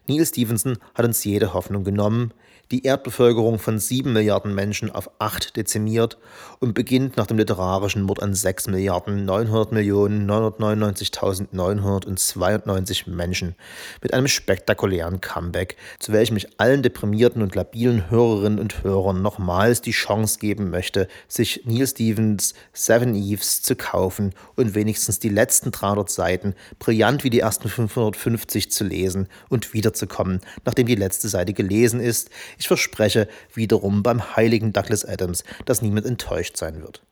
Neil 0.07 0.25
Stevenson 0.25 0.79
hat 0.95 1.05
uns 1.05 1.25
jede 1.25 1.55
Hoffnung 1.55 1.85
genommen, 1.85 2.33
die 2.71 2.85
Erdbevölkerung 2.85 3.59
von 3.59 3.81
7 3.81 4.13
Milliarden 4.13 4.55
Menschen 4.55 4.93
auf 4.93 5.11
8 5.19 5.57
dezimiert 5.57 6.19
und 6.61 6.75
beginnt 6.75 7.17
nach 7.17 7.27
dem 7.27 7.37
literarischen 7.37 8.03
Mord 8.03 8.23
an 8.23 8.33
6 8.35 8.69
Milliarden 8.69 9.25
900 9.25 9.73
Millionen 9.73 10.31
999.992 10.31 13.11
Menschen 13.11 13.57
mit 14.03 14.15
einem 14.15 14.29
spektakulären 14.29 15.21
Comeback, 15.21 15.77
zu 15.99 16.13
welchem 16.13 16.37
ich 16.37 16.61
allen 16.61 16.85
deprimierten 16.85 17.43
und 17.43 17.57
labilen 17.57 18.09
Hörerinnen 18.09 18.61
und 18.61 18.85
Hörern 18.85 19.21
nochmals 19.21 19.81
die 19.81 19.91
Chance 19.91 20.39
geben 20.39 20.71
möchte, 20.71 21.09
sich 21.27 21.63
Neil 21.65 21.89
Stevens 21.89 22.55
Seven 22.73 23.17
Eves 23.17 23.63
zu 23.63 23.75
kaufen 23.75 24.33
und 24.55 24.77
wenigstens 24.77 25.19
die 25.19 25.29
letzten 25.29 25.73
300 25.73 26.09
Seiten 26.09 26.55
brillant 26.79 27.25
wie 27.25 27.31
die 27.31 27.41
ersten 27.41 27.69
550 27.69 28.71
zu 28.71 28.85
lesen 28.85 29.27
und 29.49 29.60
wiederzukommen, 29.73 30.41
nachdem 30.65 30.87
die 30.87 30.95
letzte 30.95 31.29
Seite 31.29 31.53
gelesen 31.53 32.01
ist, 32.01 32.31
ich 32.59 32.69
verspreche 32.69 33.29
wiederum 33.55 34.03
beim 34.03 34.37
heiligen 34.37 34.73
Douglas 34.73 35.05
Adams, 35.05 35.45
dass 35.65 35.83
niemand 35.83 36.07
enttäuscht 36.07 36.57
sein 36.57 36.83
wird. 36.83 37.03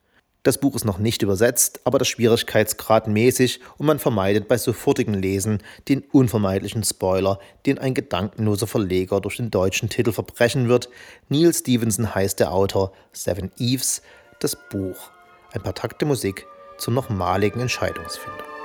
Das 0.45 0.59
Buch 0.59 0.77
ist 0.77 0.85
noch 0.85 0.99
nicht 0.99 1.23
übersetzt, 1.23 1.81
aber 1.85 1.99
der 1.99 2.05
Schwierigkeitsgrad 2.05 3.09
mäßig 3.09 3.61
und 3.77 3.87
man 3.87 3.99
vermeidet 3.99 4.49
bei 4.49 4.57
sofortigem 4.57 5.15
Lesen 5.15 5.63
den 5.89 6.03
unvermeidlichen 6.13 6.85
Spoiler, 6.85 7.39
den 7.67 7.79
ein 7.79 7.93
gedankenloser 7.93 8.67
Verleger 8.67 9.21
durch 9.21 9.37
den 9.37 9.51
deutschen 9.51 9.89
Titel 9.89 10.13
verbrechen 10.13 10.69
wird. 10.69 10.89
Neil 11.29 11.53
Stevenson 11.53 12.15
heißt 12.15 12.41
der 12.41 12.53
Autor, 12.53 12.93
Seven 13.13 13.51
Eves, 13.59 14.01
das 14.39 14.57
Buch. 14.71 15.11
Ein 15.53 15.63
paar 15.63 15.75
Takte 15.75 16.07
Musik 16.07 16.47
zur 16.79 16.95
nochmaligen 16.95 17.61
Entscheidungsfindung. 17.61 18.58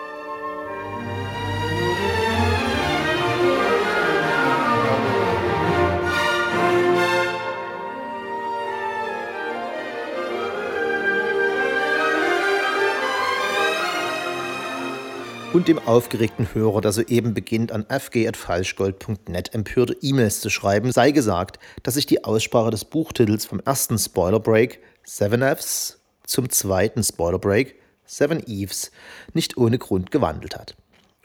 Und 15.53 15.67
dem 15.67 15.77
aufgeregten 15.77 16.51
Hörer, 16.53 16.81
der 16.81 16.91
soeben 16.91 17.35
beginnt, 17.35 17.71
an 17.71 17.85
fg.falschgold.net 17.87 19.53
empörte 19.53 19.95
E-Mails 20.01 20.41
zu 20.41 20.49
schreiben, 20.49 20.91
sei 20.91 21.11
gesagt, 21.11 21.59
dass 21.83 21.93
sich 21.93 22.07
die 22.07 22.23
Aussprache 22.23 22.71
des 22.71 22.85
Buchtitels 22.85 23.45
vom 23.45 23.59
ersten 23.59 23.99
Spoiler 23.99 24.39
Break 24.39 24.79
Seven 25.03 25.43
Fs 25.43 25.99
zum 26.25 26.49
zweiten 26.49 27.03
Spoiler 27.03 27.37
Break 27.37 27.75
Seven 28.05 28.41
Eves 28.47 28.91
nicht 29.33 29.55
ohne 29.55 29.77
Grund 29.77 30.09
gewandelt 30.09 30.57
hat. 30.57 30.75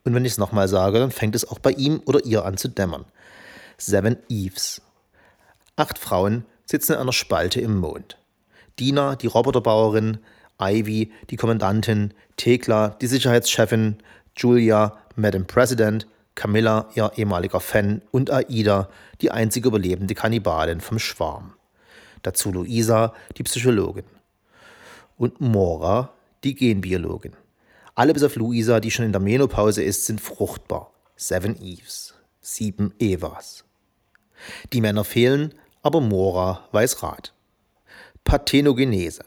Und 0.05 0.14
wenn 0.14 0.27
ich 0.27 0.33
es 0.33 0.38
nochmal 0.38 0.69
sage, 0.69 0.99
dann 0.99 1.11
fängt 1.11 1.35
es 1.35 1.49
auch 1.49 1.59
bei 1.59 1.71
ihm 1.71 2.03
oder 2.05 2.25
ihr 2.25 2.45
an 2.45 2.59
zu 2.59 2.69
dämmern. 2.69 3.07
Seven 3.79 4.19
Eves. 4.29 4.83
Acht 5.77 5.99
Frauen 5.99 6.45
sitzen 6.67 6.93
in 6.93 6.99
einer 6.99 7.12
Spalte 7.14 7.62
im 7.62 7.79
Mond. 7.79 8.19
Dina, 8.79 9.17
die 9.17 9.27
Roboterbauerin, 9.27 10.19
Ivy, 10.61 11.12
die 11.31 11.37
Kommandantin, 11.37 12.14
Thekla, 12.37 12.97
die 13.01 13.07
Sicherheitschefin, 13.07 13.99
Julia, 14.38 14.96
Madam 15.16 15.46
President, 15.46 16.07
Camilla, 16.35 16.88
ihr 16.94 17.11
ehemaliger 17.16 17.59
Fan 17.59 18.03
und 18.12 18.31
Aida, 18.31 18.88
die 19.20 19.33
einzige 19.33 19.68
überlebende 19.68 20.14
Kannibalin 20.14 20.81
vom 20.81 21.01
Schwarm. 21.01 21.55
Dazu 22.22 22.53
Luisa, 22.53 23.12
die 23.37 23.42
Psychologin. 23.42 24.05
Und 25.16 25.40
Mora, 25.40 26.12
die 26.44 26.55
Genbiologin. 26.55 27.33
Alle 27.96 28.14
bis 28.14 28.22
auf 28.22 28.37
Luisa, 28.37 28.79
die 28.79 28.92
schon 28.92 29.07
in 29.07 29.12
der 29.12 29.20
Menopause 29.20 29.83
ist, 29.83 30.07
sind 30.07 30.20
fruchtbar. 30.20 30.92
Seven 31.16 31.61
Eves. 31.61 32.14
Sieben 32.40 32.94
Evas. 33.01 33.64
Die 34.72 34.81
Männer 34.81 35.03
fehlen, 35.03 35.53
aber 35.83 36.01
Mora 36.01 36.68
weiß 36.70 37.03
Rat. 37.03 37.35
Parthenogenese. 38.22 39.24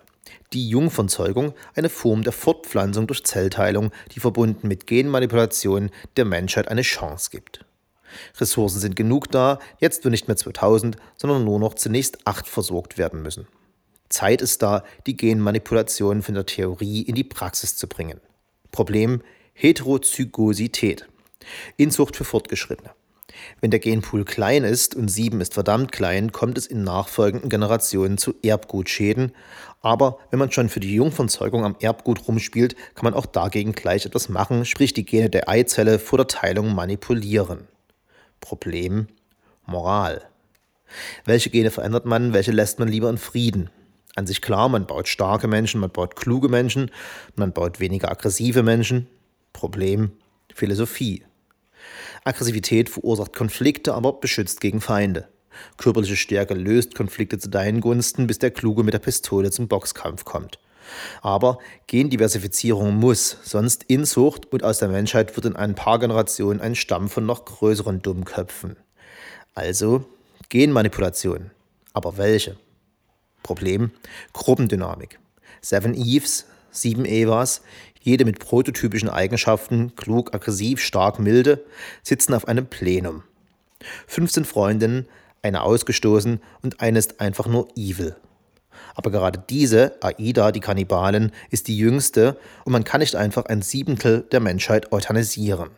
Die 0.53 0.67
Jungfernzeugung, 0.67 1.53
eine 1.75 1.89
Form 1.89 2.23
der 2.23 2.33
Fortpflanzung 2.33 3.07
durch 3.07 3.23
Zellteilung, 3.23 3.91
die 4.13 4.19
verbunden 4.19 4.67
mit 4.67 4.85
Genmanipulation 4.85 5.91
der 6.17 6.25
Menschheit 6.25 6.67
eine 6.67 6.81
Chance 6.81 7.29
gibt. 7.31 7.65
Ressourcen 8.37 8.79
sind 8.79 8.95
genug 8.95 9.31
da, 9.31 9.59
jetzt 9.79 10.03
wird 10.03 10.11
nicht 10.11 10.27
mehr 10.27 10.35
2000, 10.35 10.97
sondern 11.15 11.45
nur 11.45 11.59
noch 11.59 11.75
zunächst 11.75 12.27
acht 12.27 12.47
versorgt 12.47 12.97
werden 12.97 13.21
müssen. 13.21 13.47
Zeit 14.09 14.41
ist 14.41 14.61
da, 14.61 14.83
die 15.07 15.15
Genmanipulation 15.15 16.21
von 16.21 16.35
der 16.35 16.45
Theorie 16.45 17.01
in 17.01 17.15
die 17.15 17.23
Praxis 17.23 17.77
zu 17.77 17.87
bringen. 17.87 18.19
Problem 18.71 19.21
Heterozygosität. 19.53 21.07
Inzucht 21.77 22.15
für 22.15 22.25
Fortgeschrittene. 22.25 22.91
Wenn 23.59 23.71
der 23.71 23.79
Genpool 23.79 24.25
klein 24.25 24.63
ist 24.63 24.95
und 24.95 25.09
7 25.09 25.41
ist 25.41 25.53
verdammt 25.53 25.91
klein, 25.91 26.31
kommt 26.31 26.57
es 26.57 26.67
in 26.67 26.83
nachfolgenden 26.83 27.49
Generationen 27.49 28.17
zu 28.17 28.33
Erbgutschäden. 28.43 29.33
Aber 29.81 30.19
wenn 30.29 30.39
man 30.39 30.51
schon 30.51 30.69
für 30.69 30.79
die 30.79 30.93
Jungfernzeugung 30.93 31.65
am 31.65 31.75
Erbgut 31.79 32.27
rumspielt, 32.27 32.75
kann 32.95 33.05
man 33.05 33.13
auch 33.13 33.25
dagegen 33.25 33.73
gleich 33.73 34.05
etwas 34.05 34.29
machen, 34.29 34.65
sprich 34.65 34.93
die 34.93 35.05
Gene 35.05 35.29
der 35.29 35.49
Eizelle 35.49 35.99
vor 35.99 36.17
der 36.17 36.27
Teilung 36.27 36.73
manipulieren. 36.75 37.67
Problem 38.39 39.07
Moral. 39.65 40.21
Welche 41.25 41.49
Gene 41.49 41.71
verändert 41.71 42.05
man, 42.05 42.33
welche 42.33 42.51
lässt 42.51 42.79
man 42.79 42.87
lieber 42.87 43.09
in 43.09 43.17
Frieden? 43.17 43.69
An 44.15 44.27
sich 44.27 44.41
klar, 44.41 44.67
man 44.67 44.87
baut 44.87 45.07
starke 45.07 45.47
Menschen, 45.47 45.79
man 45.79 45.89
baut 45.89 46.15
kluge 46.15 46.49
Menschen, 46.49 46.91
man 47.35 47.53
baut 47.53 47.79
weniger 47.79 48.11
aggressive 48.11 48.61
Menschen. 48.61 49.07
Problem 49.53 50.11
Philosophie. 50.53 51.23
Aggressivität 52.23 52.89
verursacht 52.89 53.33
Konflikte, 53.33 53.93
aber 53.93 54.13
beschützt 54.13 54.61
gegen 54.61 54.81
Feinde. 54.81 55.27
Körperliche 55.77 56.15
Stärke 56.15 56.53
löst 56.53 56.95
Konflikte 56.95 57.37
zu 57.37 57.49
deinen 57.49 57.81
Gunsten, 57.81 58.27
bis 58.27 58.39
der 58.39 58.51
Kluge 58.51 58.83
mit 58.83 58.93
der 58.93 58.99
Pistole 58.99 59.51
zum 59.51 59.67
Boxkampf 59.67 60.25
kommt. 60.25 60.59
Aber 61.21 61.59
Gendiversifizierung 61.87 62.95
muss, 62.95 63.37
sonst 63.43 63.83
Inzucht 63.83 64.51
und 64.51 64.63
aus 64.63 64.79
der 64.79 64.89
Menschheit 64.89 65.35
wird 65.35 65.45
in 65.45 65.55
ein 65.55 65.75
paar 65.75 65.99
Generationen 65.99 66.59
ein 66.59 66.75
Stamm 66.75 67.09
von 67.09 67.25
noch 67.25 67.45
größeren 67.45 68.01
Dummköpfen. 68.01 68.75
Also 69.53 70.05
Genmanipulation. 70.49 71.51
Aber 71.93 72.17
welche? 72.17 72.57
Problem 73.43 73.91
Gruppendynamik. 74.33 75.19
Seven 75.61 75.93
Eves, 75.93 76.45
sieben 76.71 77.05
Evas, 77.05 77.61
jede 78.01 78.25
mit 78.25 78.39
prototypischen 78.39 79.09
Eigenschaften, 79.09 79.95
klug, 79.95 80.33
aggressiv, 80.33 80.81
stark, 80.81 81.19
milde, 81.19 81.63
sitzen 82.03 82.33
auf 82.33 82.47
einem 82.47 82.65
Plenum. 82.65 83.23
15 84.07 84.45
Freundinnen, 84.45 85.07
eine 85.41 85.63
ausgestoßen 85.63 86.39
und 86.61 86.81
eine 86.81 86.99
ist 86.99 87.19
einfach 87.19 87.47
nur 87.47 87.67
evil. 87.75 88.15
Aber 88.95 89.11
gerade 89.11 89.43
diese, 89.49 89.97
Aida, 90.01 90.51
die 90.51 90.59
Kannibalin, 90.59 91.31
ist 91.49 91.67
die 91.67 91.77
jüngste 91.77 92.37
und 92.65 92.73
man 92.73 92.83
kann 92.83 92.99
nicht 92.99 93.15
einfach 93.15 93.45
ein 93.45 93.61
Siebentel 93.61 94.21
der 94.31 94.39
Menschheit 94.39 94.91
euthanasieren. 94.91 95.69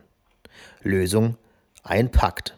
Lösung: 0.82 1.38
ein 1.84 2.12
Pakt. 2.12 2.58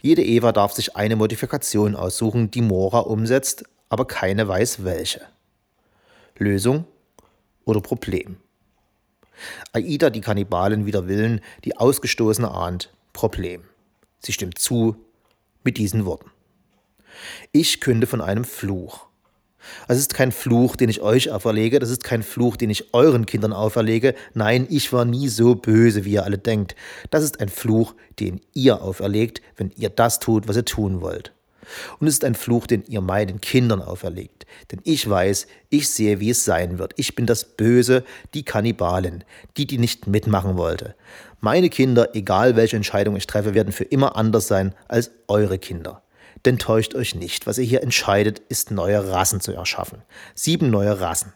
Jede 0.00 0.22
Eva 0.22 0.52
darf 0.52 0.72
sich 0.72 0.96
eine 0.96 1.16
Modifikation 1.16 1.96
aussuchen, 1.96 2.50
die 2.50 2.62
Mora 2.62 3.00
umsetzt, 3.00 3.64
aber 3.88 4.06
keine 4.06 4.46
weiß 4.46 4.84
welche. 4.84 5.22
Lösung 6.38 6.84
oder 7.64 7.80
Problem. 7.80 8.36
Aida, 9.72 10.10
die 10.10 10.20
Kannibalin 10.20 10.86
wider 10.86 11.08
Willen, 11.08 11.40
die 11.64 11.76
Ausgestoßene 11.76 12.50
ahnt, 12.50 12.92
Problem. 13.12 13.62
Sie 14.20 14.32
stimmt 14.32 14.58
zu 14.58 14.96
mit 15.64 15.78
diesen 15.78 16.04
Worten. 16.04 16.30
Ich 17.52 17.80
künde 17.80 18.06
von 18.06 18.20
einem 18.20 18.44
Fluch. 18.44 19.06
Es 19.88 19.98
ist 19.98 20.14
kein 20.14 20.32
Fluch, 20.32 20.76
den 20.76 20.88
ich 20.88 21.00
euch 21.00 21.30
auferlege, 21.30 21.78
das 21.78 21.90
ist 21.90 22.04
kein 22.04 22.22
Fluch, 22.22 22.56
den 22.56 22.70
ich 22.70 22.94
euren 22.94 23.26
Kindern 23.26 23.52
auferlege. 23.52 24.14
Nein, 24.34 24.66
ich 24.70 24.92
war 24.92 25.04
nie 25.04 25.28
so 25.28 25.54
böse, 25.54 26.04
wie 26.04 26.12
ihr 26.12 26.24
alle 26.24 26.38
denkt. 26.38 26.76
Das 27.10 27.24
ist 27.24 27.40
ein 27.40 27.48
Fluch, 27.48 27.94
den 28.20 28.40
ihr 28.54 28.80
auferlegt, 28.82 29.42
wenn 29.56 29.72
ihr 29.76 29.90
das 29.90 30.20
tut, 30.20 30.46
was 30.46 30.56
ihr 30.56 30.64
tun 30.64 31.00
wollt. 31.00 31.32
Und 31.98 32.06
es 32.06 32.14
ist 32.14 32.24
ein 32.24 32.34
Fluch, 32.34 32.66
den 32.66 32.84
ihr 32.86 33.00
meinen 33.00 33.40
Kindern 33.40 33.82
auferlegt. 33.82 34.46
Denn 34.70 34.80
ich 34.84 35.08
weiß, 35.08 35.46
ich 35.70 35.88
sehe, 35.88 36.20
wie 36.20 36.30
es 36.30 36.44
sein 36.44 36.78
wird. 36.78 36.92
Ich 36.96 37.14
bin 37.14 37.26
das 37.26 37.44
Böse, 37.44 38.04
die 38.34 38.44
Kannibalin, 38.44 39.24
die, 39.56 39.66
die 39.66 39.78
nicht 39.78 40.06
mitmachen 40.06 40.56
wollte. 40.56 40.94
Meine 41.40 41.68
Kinder, 41.68 42.14
egal 42.14 42.56
welche 42.56 42.76
Entscheidung 42.76 43.16
ich 43.16 43.26
treffe, 43.26 43.54
werden 43.54 43.72
für 43.72 43.84
immer 43.84 44.16
anders 44.16 44.48
sein 44.48 44.74
als 44.88 45.10
eure 45.28 45.58
Kinder. 45.58 46.02
Denn 46.44 46.58
täuscht 46.58 46.94
euch 46.94 47.14
nicht, 47.14 47.46
was 47.46 47.58
ihr 47.58 47.64
hier 47.64 47.82
entscheidet, 47.82 48.40
ist 48.48 48.70
neue 48.70 49.10
Rassen 49.10 49.40
zu 49.40 49.52
erschaffen. 49.52 50.02
Sieben 50.34 50.70
neue 50.70 51.00
Rassen. 51.00 51.32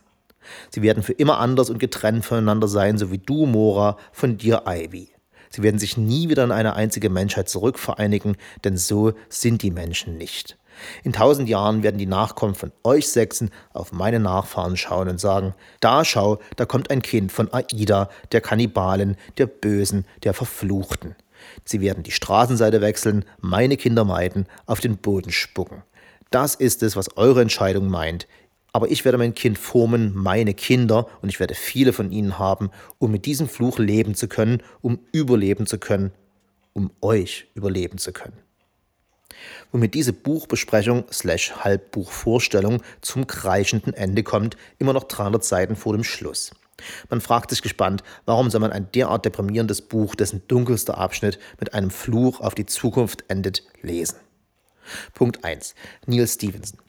Sie 0.70 0.82
werden 0.82 1.02
für 1.02 1.12
immer 1.12 1.38
anders 1.38 1.70
und 1.70 1.78
getrennt 1.78 2.24
voneinander 2.24 2.68
sein, 2.68 2.98
so 2.98 3.10
wie 3.10 3.18
du, 3.18 3.46
Mora, 3.46 3.96
von 4.12 4.36
dir, 4.36 4.62
Ivy. 4.66 5.10
Sie 5.50 5.62
werden 5.62 5.78
sich 5.78 5.96
nie 5.96 6.28
wieder 6.28 6.44
in 6.44 6.52
eine 6.52 6.74
einzige 6.74 7.10
Menschheit 7.10 7.48
zurückvereinigen, 7.48 8.36
denn 8.64 8.76
so 8.76 9.12
sind 9.28 9.62
die 9.62 9.72
Menschen 9.72 10.16
nicht. 10.16 10.56
In 11.02 11.12
tausend 11.12 11.48
Jahren 11.48 11.82
werden 11.82 11.98
die 11.98 12.06
Nachkommen 12.06 12.54
von 12.54 12.72
euch 12.84 13.08
Sechsen 13.08 13.50
auf 13.72 13.92
meine 13.92 14.20
Nachfahren 14.20 14.76
schauen 14.76 15.08
und 15.08 15.20
sagen, 15.20 15.54
da 15.80 16.04
schau, 16.04 16.38
da 16.56 16.64
kommt 16.64 16.90
ein 16.90 17.02
Kind 17.02 17.32
von 17.32 17.52
Aida, 17.52 18.08
der 18.32 18.40
Kannibalen, 18.40 19.16
der 19.36 19.46
Bösen, 19.46 20.06
der 20.22 20.32
Verfluchten. 20.32 21.16
Sie 21.64 21.80
werden 21.80 22.02
die 22.02 22.12
Straßenseite 22.12 22.80
wechseln, 22.80 23.24
meine 23.40 23.76
Kinder 23.76 24.04
meiden, 24.04 24.46
auf 24.66 24.80
den 24.80 24.98
Boden 24.98 25.32
spucken. 25.32 25.82
Das 26.30 26.54
ist 26.54 26.82
es, 26.82 26.94
was 26.94 27.16
eure 27.16 27.42
Entscheidung 27.42 27.88
meint. 27.88 28.28
Aber 28.72 28.90
ich 28.90 29.04
werde 29.04 29.18
mein 29.18 29.34
Kind 29.34 29.58
formen, 29.58 30.14
meine 30.14 30.54
Kinder, 30.54 31.08
und 31.22 31.28
ich 31.28 31.40
werde 31.40 31.54
viele 31.54 31.92
von 31.92 32.12
ihnen 32.12 32.38
haben, 32.38 32.70
um 32.98 33.10
mit 33.10 33.26
diesem 33.26 33.48
Fluch 33.48 33.78
leben 33.78 34.14
zu 34.14 34.28
können, 34.28 34.62
um 34.80 35.00
überleben 35.12 35.66
zu 35.66 35.78
können, 35.78 36.12
um 36.72 36.90
euch 37.00 37.46
überleben 37.54 37.98
zu 37.98 38.12
können. 38.12 38.36
Womit 39.72 39.94
diese 39.94 40.12
Buchbesprechung 40.12 41.04
slash 41.12 41.52
Halbbuchvorstellung 41.52 42.82
zum 43.00 43.26
kreischenden 43.26 43.94
Ende 43.94 44.22
kommt, 44.22 44.56
immer 44.78 44.92
noch 44.92 45.04
300 45.04 45.44
Seiten 45.44 45.76
vor 45.76 45.94
dem 45.94 46.04
Schluss. 46.04 46.52
Man 47.08 47.20
fragt 47.20 47.50
sich 47.50 47.62
gespannt, 47.62 48.02
warum 48.24 48.50
soll 48.50 48.60
man 48.60 48.72
ein 48.72 48.90
derart 48.92 49.24
deprimierendes 49.24 49.82
Buch, 49.82 50.14
dessen 50.14 50.42
dunkelster 50.48 50.98
Abschnitt 50.98 51.38
mit 51.58 51.74
einem 51.74 51.90
Fluch 51.90 52.40
auf 52.40 52.54
die 52.54 52.66
Zukunft 52.66 53.24
endet, 53.28 53.62
lesen. 53.82 54.16
Punkt 55.14 55.44
1. 55.44 55.74
Neil 56.06 56.26
Stevenson. 56.26 56.80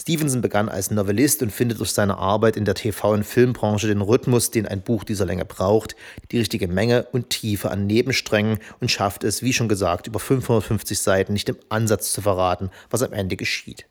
Stevenson 0.00 0.40
begann 0.40 0.68
als 0.68 0.90
Novellist 0.90 1.42
und 1.42 1.52
findet 1.52 1.78
durch 1.78 1.90
seine 1.90 2.16
Arbeit 2.16 2.56
in 2.56 2.64
der 2.64 2.74
TV- 2.74 3.12
und 3.12 3.24
Filmbranche 3.24 3.86
den 3.86 4.00
Rhythmus, 4.00 4.50
den 4.50 4.66
ein 4.66 4.80
Buch 4.80 5.04
dieser 5.04 5.26
Länge 5.26 5.44
braucht, 5.44 5.94
die 6.30 6.38
richtige 6.38 6.68
Menge 6.68 7.06
und 7.12 7.30
Tiefe 7.30 7.70
an 7.70 7.86
Nebensträngen 7.86 8.58
und 8.80 8.90
schafft 8.90 9.24
es, 9.24 9.42
wie 9.42 9.52
schon 9.52 9.68
gesagt, 9.68 10.06
über 10.06 10.20
550 10.20 10.98
Seiten 10.98 11.32
nicht 11.34 11.48
im 11.48 11.58
Ansatz 11.68 12.12
zu 12.12 12.22
verraten, 12.22 12.70
was 12.90 13.02
am 13.02 13.12
Ende 13.12 13.36
geschieht. 13.36 13.86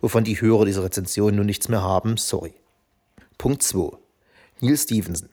Wovon 0.00 0.24
die 0.24 0.40
Hörer 0.40 0.64
dieser 0.64 0.84
Rezension 0.84 1.36
nun 1.36 1.46
nichts 1.46 1.68
mehr 1.68 1.82
haben, 1.82 2.16
sorry. 2.16 2.54
Punkt 3.36 3.62
2. 3.62 3.96
Neil 4.60 4.76
Stevenson. 4.76 5.28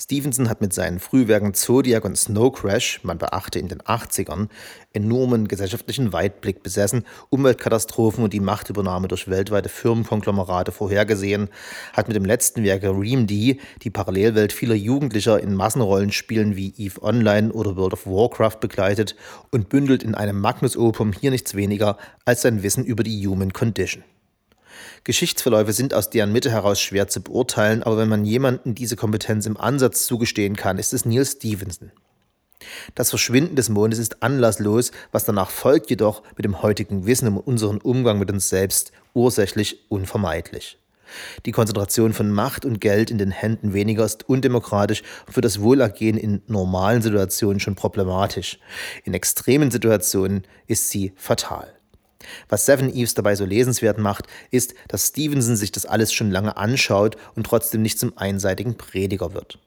Stevenson 0.00 0.48
hat 0.48 0.62
mit 0.62 0.72
seinen 0.72 0.98
Frühwerken 0.98 1.52
Zodiac 1.52 2.06
und 2.06 2.16
Snow 2.16 2.50
Crash, 2.50 3.00
man 3.02 3.18
beachte 3.18 3.58
in 3.58 3.68
den 3.68 3.82
80ern, 3.82 4.48
enormen 4.94 5.46
gesellschaftlichen 5.46 6.14
Weitblick 6.14 6.62
besessen, 6.62 7.04
Umweltkatastrophen 7.28 8.24
und 8.24 8.32
die 8.32 8.40
Machtübernahme 8.40 9.08
durch 9.08 9.28
weltweite 9.28 9.68
Firmenkonglomerate 9.68 10.72
vorhergesehen, 10.72 11.50
hat 11.92 12.08
mit 12.08 12.16
dem 12.16 12.24
letzten 12.24 12.64
Werk 12.64 12.82
Ream 12.82 13.26
D 13.26 13.60
die 13.82 13.90
Parallelwelt 13.90 14.54
vieler 14.54 14.74
Jugendlicher 14.74 15.38
in 15.38 15.54
Massenrollenspielen 15.54 16.56
wie 16.56 16.72
EVE 16.78 17.02
Online 17.02 17.52
oder 17.52 17.76
World 17.76 17.92
of 17.92 18.06
Warcraft 18.06 18.60
begleitet 18.60 19.16
und 19.50 19.68
bündelt 19.68 20.02
in 20.02 20.14
einem 20.14 20.40
Magnus 20.40 20.78
Opum 20.78 21.12
hier 21.12 21.30
nichts 21.30 21.54
weniger 21.54 21.98
als 22.24 22.40
sein 22.40 22.62
Wissen 22.62 22.86
über 22.86 23.02
die 23.02 23.26
Human 23.26 23.52
Condition. 23.52 24.02
Geschichtsverläufe 25.04 25.72
sind 25.72 25.94
aus 25.94 26.10
deren 26.10 26.32
Mitte 26.32 26.50
heraus 26.50 26.80
schwer 26.80 27.08
zu 27.08 27.20
beurteilen, 27.20 27.82
aber 27.82 27.98
wenn 27.98 28.08
man 28.08 28.24
jemandem 28.24 28.74
diese 28.74 28.96
Kompetenz 28.96 29.46
im 29.46 29.56
Ansatz 29.56 30.06
zugestehen 30.06 30.56
kann, 30.56 30.78
ist 30.78 30.92
es 30.92 31.04
Neil 31.04 31.24
Stevenson. 31.24 31.92
Das 32.94 33.10
Verschwinden 33.10 33.56
des 33.56 33.68
Mondes 33.68 33.98
ist 33.98 34.22
anlasslos, 34.22 34.92
was 35.12 35.24
danach 35.24 35.50
folgt 35.50 35.90
jedoch 35.90 36.22
mit 36.36 36.44
dem 36.44 36.62
heutigen 36.62 37.06
Wissen 37.06 37.28
um 37.28 37.38
unseren 37.38 37.78
Umgang 37.78 38.18
mit 38.18 38.30
uns 38.30 38.48
selbst 38.48 38.92
ursächlich 39.14 39.90
unvermeidlich. 39.90 40.78
Die 41.44 41.52
Konzentration 41.52 42.12
von 42.12 42.30
Macht 42.30 42.64
und 42.64 42.80
Geld 42.80 43.10
in 43.10 43.18
den 43.18 43.30
Händen 43.30 43.72
weniger 43.72 44.04
ist 44.04 44.28
undemokratisch 44.28 45.02
und 45.26 45.32
für 45.32 45.40
das 45.40 45.60
Wohlergehen 45.60 46.16
in 46.16 46.42
normalen 46.46 47.02
Situationen 47.02 47.58
schon 47.58 47.74
problematisch. 47.74 48.58
In 49.04 49.14
extremen 49.14 49.70
Situationen 49.70 50.44
ist 50.66 50.90
sie 50.90 51.12
fatal. 51.16 51.79
Was 52.48 52.66
Seven 52.66 52.94
Eves 52.94 53.14
dabei 53.14 53.34
so 53.34 53.44
lesenswert 53.44 53.98
macht, 53.98 54.26
ist, 54.50 54.74
dass 54.88 55.08
Stevenson 55.08 55.56
sich 55.56 55.72
das 55.72 55.86
alles 55.86 56.12
schon 56.12 56.30
lange 56.30 56.56
anschaut 56.56 57.16
und 57.34 57.44
trotzdem 57.46 57.82
nicht 57.82 57.98
zum 57.98 58.16
einseitigen 58.16 58.76
Prediger 58.76 59.34
wird. 59.34 59.58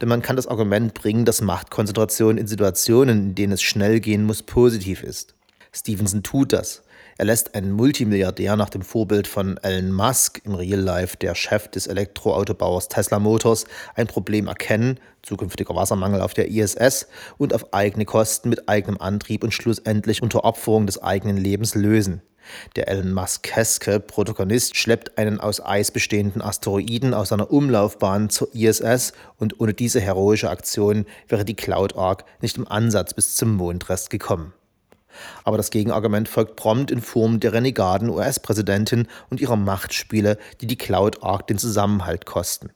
Denn 0.00 0.08
man 0.08 0.22
kann 0.22 0.36
das 0.36 0.48
Argument 0.48 0.94
bringen, 0.94 1.24
dass 1.24 1.40
Machtkonzentration 1.40 2.38
in 2.38 2.46
Situationen, 2.46 3.18
in 3.20 3.34
denen 3.34 3.52
es 3.52 3.62
schnell 3.62 4.00
gehen 4.00 4.24
muss, 4.24 4.42
positiv 4.42 5.02
ist. 5.02 5.34
Stevenson 5.72 6.22
tut 6.22 6.52
das. 6.52 6.82
Er 7.20 7.26
lässt 7.26 7.54
einen 7.54 7.72
Multimilliardär 7.72 8.56
nach 8.56 8.70
dem 8.70 8.80
Vorbild 8.80 9.26
von 9.26 9.58
Elon 9.58 9.92
Musk 9.92 10.40
im 10.46 10.54
Real 10.54 10.80
Life, 10.80 11.18
der 11.18 11.34
Chef 11.34 11.68
des 11.68 11.86
Elektroautobauers 11.86 12.88
Tesla 12.88 13.18
Motors, 13.18 13.66
ein 13.94 14.06
Problem 14.06 14.46
erkennen, 14.46 14.98
zukünftiger 15.20 15.74
Wassermangel 15.74 16.22
auf 16.22 16.32
der 16.32 16.48
ISS, 16.48 17.08
und 17.36 17.52
auf 17.52 17.74
eigene 17.74 18.06
Kosten 18.06 18.48
mit 18.48 18.70
eigenem 18.70 18.98
Antrieb 19.02 19.44
und 19.44 19.52
schlussendlich 19.52 20.22
unter 20.22 20.44
Opferung 20.44 20.86
des 20.86 21.02
eigenen 21.02 21.36
Lebens 21.36 21.74
lösen. 21.74 22.22
Der 22.74 22.88
Elon 22.88 23.12
Musk-keske 23.12 24.00
Protagonist 24.00 24.78
schleppt 24.78 25.18
einen 25.18 25.40
aus 25.40 25.62
Eis 25.62 25.90
bestehenden 25.90 26.40
Asteroiden 26.40 27.12
aus 27.12 27.28
seiner 27.28 27.50
Umlaufbahn 27.50 28.30
zur 28.30 28.54
ISS 28.54 29.12
und 29.36 29.60
ohne 29.60 29.74
diese 29.74 30.00
heroische 30.00 30.48
Aktion 30.48 31.04
wäre 31.28 31.44
die 31.44 31.54
Cloud 31.54 31.96
Ark 31.96 32.24
nicht 32.40 32.56
im 32.56 32.66
Ansatz 32.66 33.12
bis 33.12 33.36
zum 33.36 33.56
Mondrest 33.56 34.08
gekommen. 34.08 34.54
Aber 35.44 35.56
das 35.56 35.70
Gegenargument 35.70 36.28
folgt 36.28 36.56
prompt 36.56 36.90
in 36.90 37.00
Form 37.00 37.40
der 37.40 37.52
Renegaden 37.52 38.08
US-Präsidentin 38.10 39.08
und 39.30 39.40
ihrer 39.40 39.56
Machtspiele, 39.56 40.38
die 40.60 40.66
die 40.66 40.78
Cloud 40.78 41.22
Ark 41.22 41.46
den 41.46 41.58
Zusammenhalt 41.58 42.26
kosten. 42.26 42.70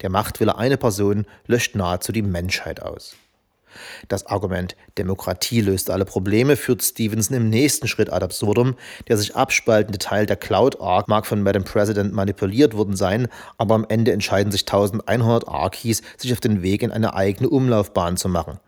Der 0.00 0.10
Machtwille 0.10 0.56
einer 0.56 0.76
Person 0.76 1.26
löscht 1.46 1.74
nahezu 1.74 2.12
die 2.12 2.22
Menschheit 2.22 2.82
aus. 2.82 3.16
Das 4.08 4.26
Argument 4.26 4.76
Demokratie 4.98 5.60
löst 5.60 5.90
alle 5.90 6.04
Probleme 6.04 6.56
führt 6.56 6.82
Stevenson 6.82 7.36
im 7.36 7.50
nächsten 7.50 7.88
Schritt 7.88 8.12
ad 8.12 8.24
absurdum. 8.24 8.76
Der 9.08 9.16
sich 9.16 9.36
abspaltende 9.36 9.98
Teil 9.98 10.26
der 10.26 10.36
Cloud 10.36 10.80
Arc 10.80 11.08
mag 11.08 11.26
von 11.26 11.42
Madam 11.42 11.64
President 11.64 12.12
manipuliert 12.12 12.76
worden 12.76 12.96
sein, 12.96 13.28
aber 13.58 13.74
am 13.74 13.86
Ende 13.88 14.12
entscheiden 14.12 14.52
sich 14.52 14.62
1100 14.62 15.48
Arkies, 15.48 16.02
sich 16.16 16.32
auf 16.32 16.40
den 16.40 16.62
Weg 16.62 16.82
in 16.82 16.90
eine 16.90 17.14
eigene 17.14 17.48
Umlaufbahn 17.48 18.16
zu 18.16 18.28
machen. 18.28 18.58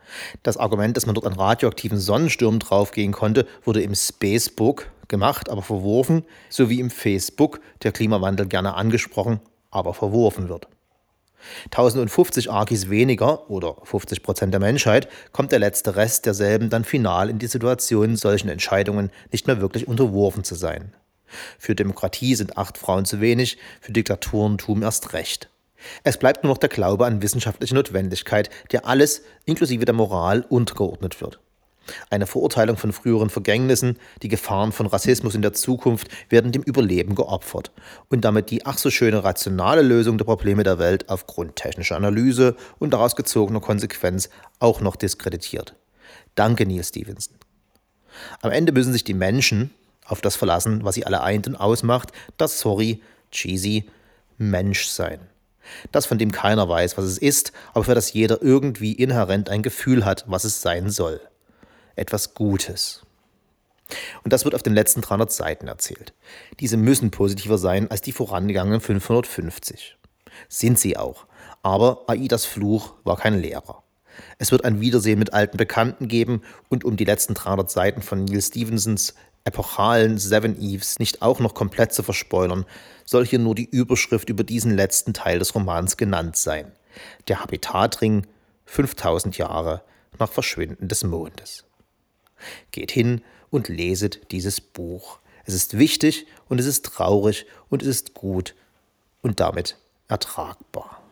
Das 0.43 0.57
Argument, 0.57 0.97
dass 0.97 1.07
man 1.07 1.15
dort 1.15 1.27
einen 1.27 1.37
radioaktiven 1.37 1.99
Sonnensturm 1.99 2.59
draufgehen 2.59 3.13
konnte, 3.13 3.47
wurde 3.65 3.83
im 3.83 3.95
Spacebook 3.95 4.91
gemacht, 5.09 5.51
aber 5.51 5.63
verworfen, 5.63 6.25
sowie 6.49 6.81
im 6.81 6.91
Facebook 6.91 7.61
der 7.83 7.93
Klimawandel 7.93 8.47
gerne 8.47 8.75
angesprochen, 8.75 9.41
aber 9.71 9.95
verworfen 9.95 10.49
wird. 10.49 10.69
1050 11.67 12.51
Arkis 12.51 12.91
weniger 12.91 13.51
oder 13.51 13.77
50 13.85 14.23
Prozent 14.23 14.53
der 14.53 14.61
Menschheit 14.61 15.09
kommt 15.33 15.53
der 15.53 15.59
letzte 15.59 15.97
Rest 15.97 16.27
derselben 16.27 16.71
dann 16.71 16.85
final 16.85 17.31
in 17.31 17.39
die 17.39 17.47
Situation, 17.47 18.17
solchen 18.17 18.49
Entscheidungen 18.49 19.11
nicht 19.33 19.47
mehr 19.47 19.61
wirklich 19.61 19.89
unterworfen 19.89 20.45
zu 20.45 20.55
sein. 20.55 20.95
Für 21.59 21.75
Demokratie 21.75 22.35
sind 22.35 22.57
acht 22.59 22.79
Frauen 22.79 23.05
zu 23.05 23.21
wenig, 23.21 23.59
für 23.81 23.93
Diktaturentum 23.93 24.83
erst 24.83 25.13
recht. 25.13 25.49
Es 26.03 26.17
bleibt 26.17 26.45
nur 26.45 26.53
noch 26.53 26.59
der 26.59 26.69
Glaube 26.69 27.07
an 27.07 27.23
wissenschaftliche 27.23 27.75
Notwendigkeit, 27.75 28.51
der 28.73 28.87
alles, 28.87 29.23
inklusive 29.45 29.85
der 29.85 29.95
Moral, 29.95 30.45
untergeordnet 30.49 31.21
wird. 31.21 31.41
Eine 32.11 32.27
Verurteilung 32.27 32.77
von 32.77 32.93
früheren 32.93 33.31
Vergängnissen, 33.31 33.99
die 34.23 34.29
Gefahren 34.29 34.73
von 34.73 34.87
Rassismus 34.87 35.35
in 35.35 35.43
der 35.43 35.53
Zukunft 35.53 36.09
werden 36.31 36.53
dem 36.53 36.63
Überleben 36.63 37.15
geopfert 37.15 37.73
und 38.09 38.25
damit 38.25 38.51
die 38.51 38.65
ach 38.67 38.79
so 38.79 38.91
schöne 38.91 39.25
rationale 39.25 39.83
Lösung 39.83 40.19
der 40.19 40.25
Probleme 40.25 40.63
der 40.63 40.79
Welt 40.79 41.09
aufgrund 41.09 41.57
technischer 41.57 41.97
Analyse 41.97 42.57
und 42.79 42.93
daraus 42.93 43.17
gezogener 43.17 43.61
Konsequenz 43.61 44.31
auch 44.59 44.81
noch 44.81 44.97
diskreditiert. 44.97 45.75
Danke, 46.35 46.67
Neil 46.67 46.85
Stevenson. 46.85 47.37
Am 48.41 48.51
Ende 48.51 48.73
müssen 48.73 48.93
sich 48.93 49.05
die 49.05 49.15
Menschen 49.15 49.71
auf 50.07 50.21
das 50.21 50.37
verlassen, 50.37 50.85
was 50.85 50.95
sie 50.95 51.07
alle 51.07 51.23
eint 51.23 51.47
und 51.47 51.57
ausmacht, 51.57 52.13
das, 52.37 52.61
sorry, 52.61 53.03
cheesy, 53.31 53.89
Menschsein. 54.39 55.21
Das, 55.93 56.07
von 56.07 56.19
dem 56.19 56.31
keiner 56.31 56.69
weiß, 56.69 56.99
was 56.99 57.07
es 57.07 57.19
ist, 57.19 57.53
aber 57.73 57.85
für 57.85 57.95
das 57.95 58.13
jeder 58.13 58.43
irgendwie 58.43 58.93
inhärent 58.93 59.49
ein 59.49 59.63
Gefühl 59.63 60.05
hat, 60.05 60.25
was 60.27 60.45
es 60.45 60.61
sein 60.61 60.91
soll 60.91 61.21
etwas 61.97 62.35
Gutes. 62.35 63.03
Und 64.23 64.33
das 64.33 64.45
wird 64.45 64.55
auf 64.55 64.63
den 64.63 64.75
letzten 64.75 65.03
300 65.03 65.31
Seiten 65.31 65.69
erzählt. 65.69 66.15
Diese 66.61 66.77
müssen 66.77 67.11
positiver 67.11 67.59
sein 67.59 67.91
als 67.91 68.01
die 68.01 68.13
vorangegangenen 68.13 68.81
550. 68.81 69.97
Sind 70.49 70.79
sie 70.79 70.97
auch. 70.97 71.27
Aber 71.63 72.05
Aidas 72.09 72.45
Fluch 72.45 72.95
war 73.05 73.17
kein 73.17 73.39
Lehrer. 73.41 73.83
Es 74.39 74.53
wird 74.53 74.65
ein 74.65 74.81
Wiedersehen 74.81 75.19
mit 75.19 75.33
alten 75.33 75.57
Bekannten 75.57 76.09
geben 76.09 76.43
und 76.69 76.85
um 76.85 76.97
die 76.97 77.05
letzten 77.05 77.35
300 77.35 77.71
Seiten 77.71 78.03
von 78.03 78.25
Neil 78.25 78.43
Stevensons 78.43 79.15
epochalen 79.45 80.19
Seven 80.19 80.61
Eves 80.61 80.99
nicht 80.99 81.21
auch 81.21 81.39
noch 81.39 81.55
komplett 81.55 81.93
zu 81.93 82.03
verspoilern, 82.03 82.65
soll 83.05 83.27
hier 83.27 83.39
nur 83.39 83.55
die 83.55 83.69
Überschrift 83.69 84.31
über 84.31 84.43
diesen 84.43 84.75
letzten 84.75 85.13
Teil 85.13 85.39
des 85.39 85.55
Romans 85.55 85.97
genannt 85.97 86.37
sein. 86.37 86.73
Der 87.29 87.41
Habitatring 87.41 88.27
5000 88.67 89.37
Jahre 89.37 89.83
nach 90.19 90.31
Verschwinden 90.31 90.89
des 90.89 91.05
Mondes. 91.05 91.65
Geht 92.71 92.91
hin 92.91 93.23
und 93.51 93.69
leset 93.69 94.33
dieses 94.33 94.61
Buch. 94.61 95.19
Es 95.45 95.55
ist 95.55 95.79
wichtig 95.79 96.27
und 96.49 96.59
es 96.59 96.67
ist 96.67 96.85
traurig 96.85 97.47
und 97.69 97.83
es 97.83 97.89
ist 97.89 98.15
gut 98.15 98.55
und 99.23 99.41
damit 99.41 99.77
ertragbar. 100.09 101.04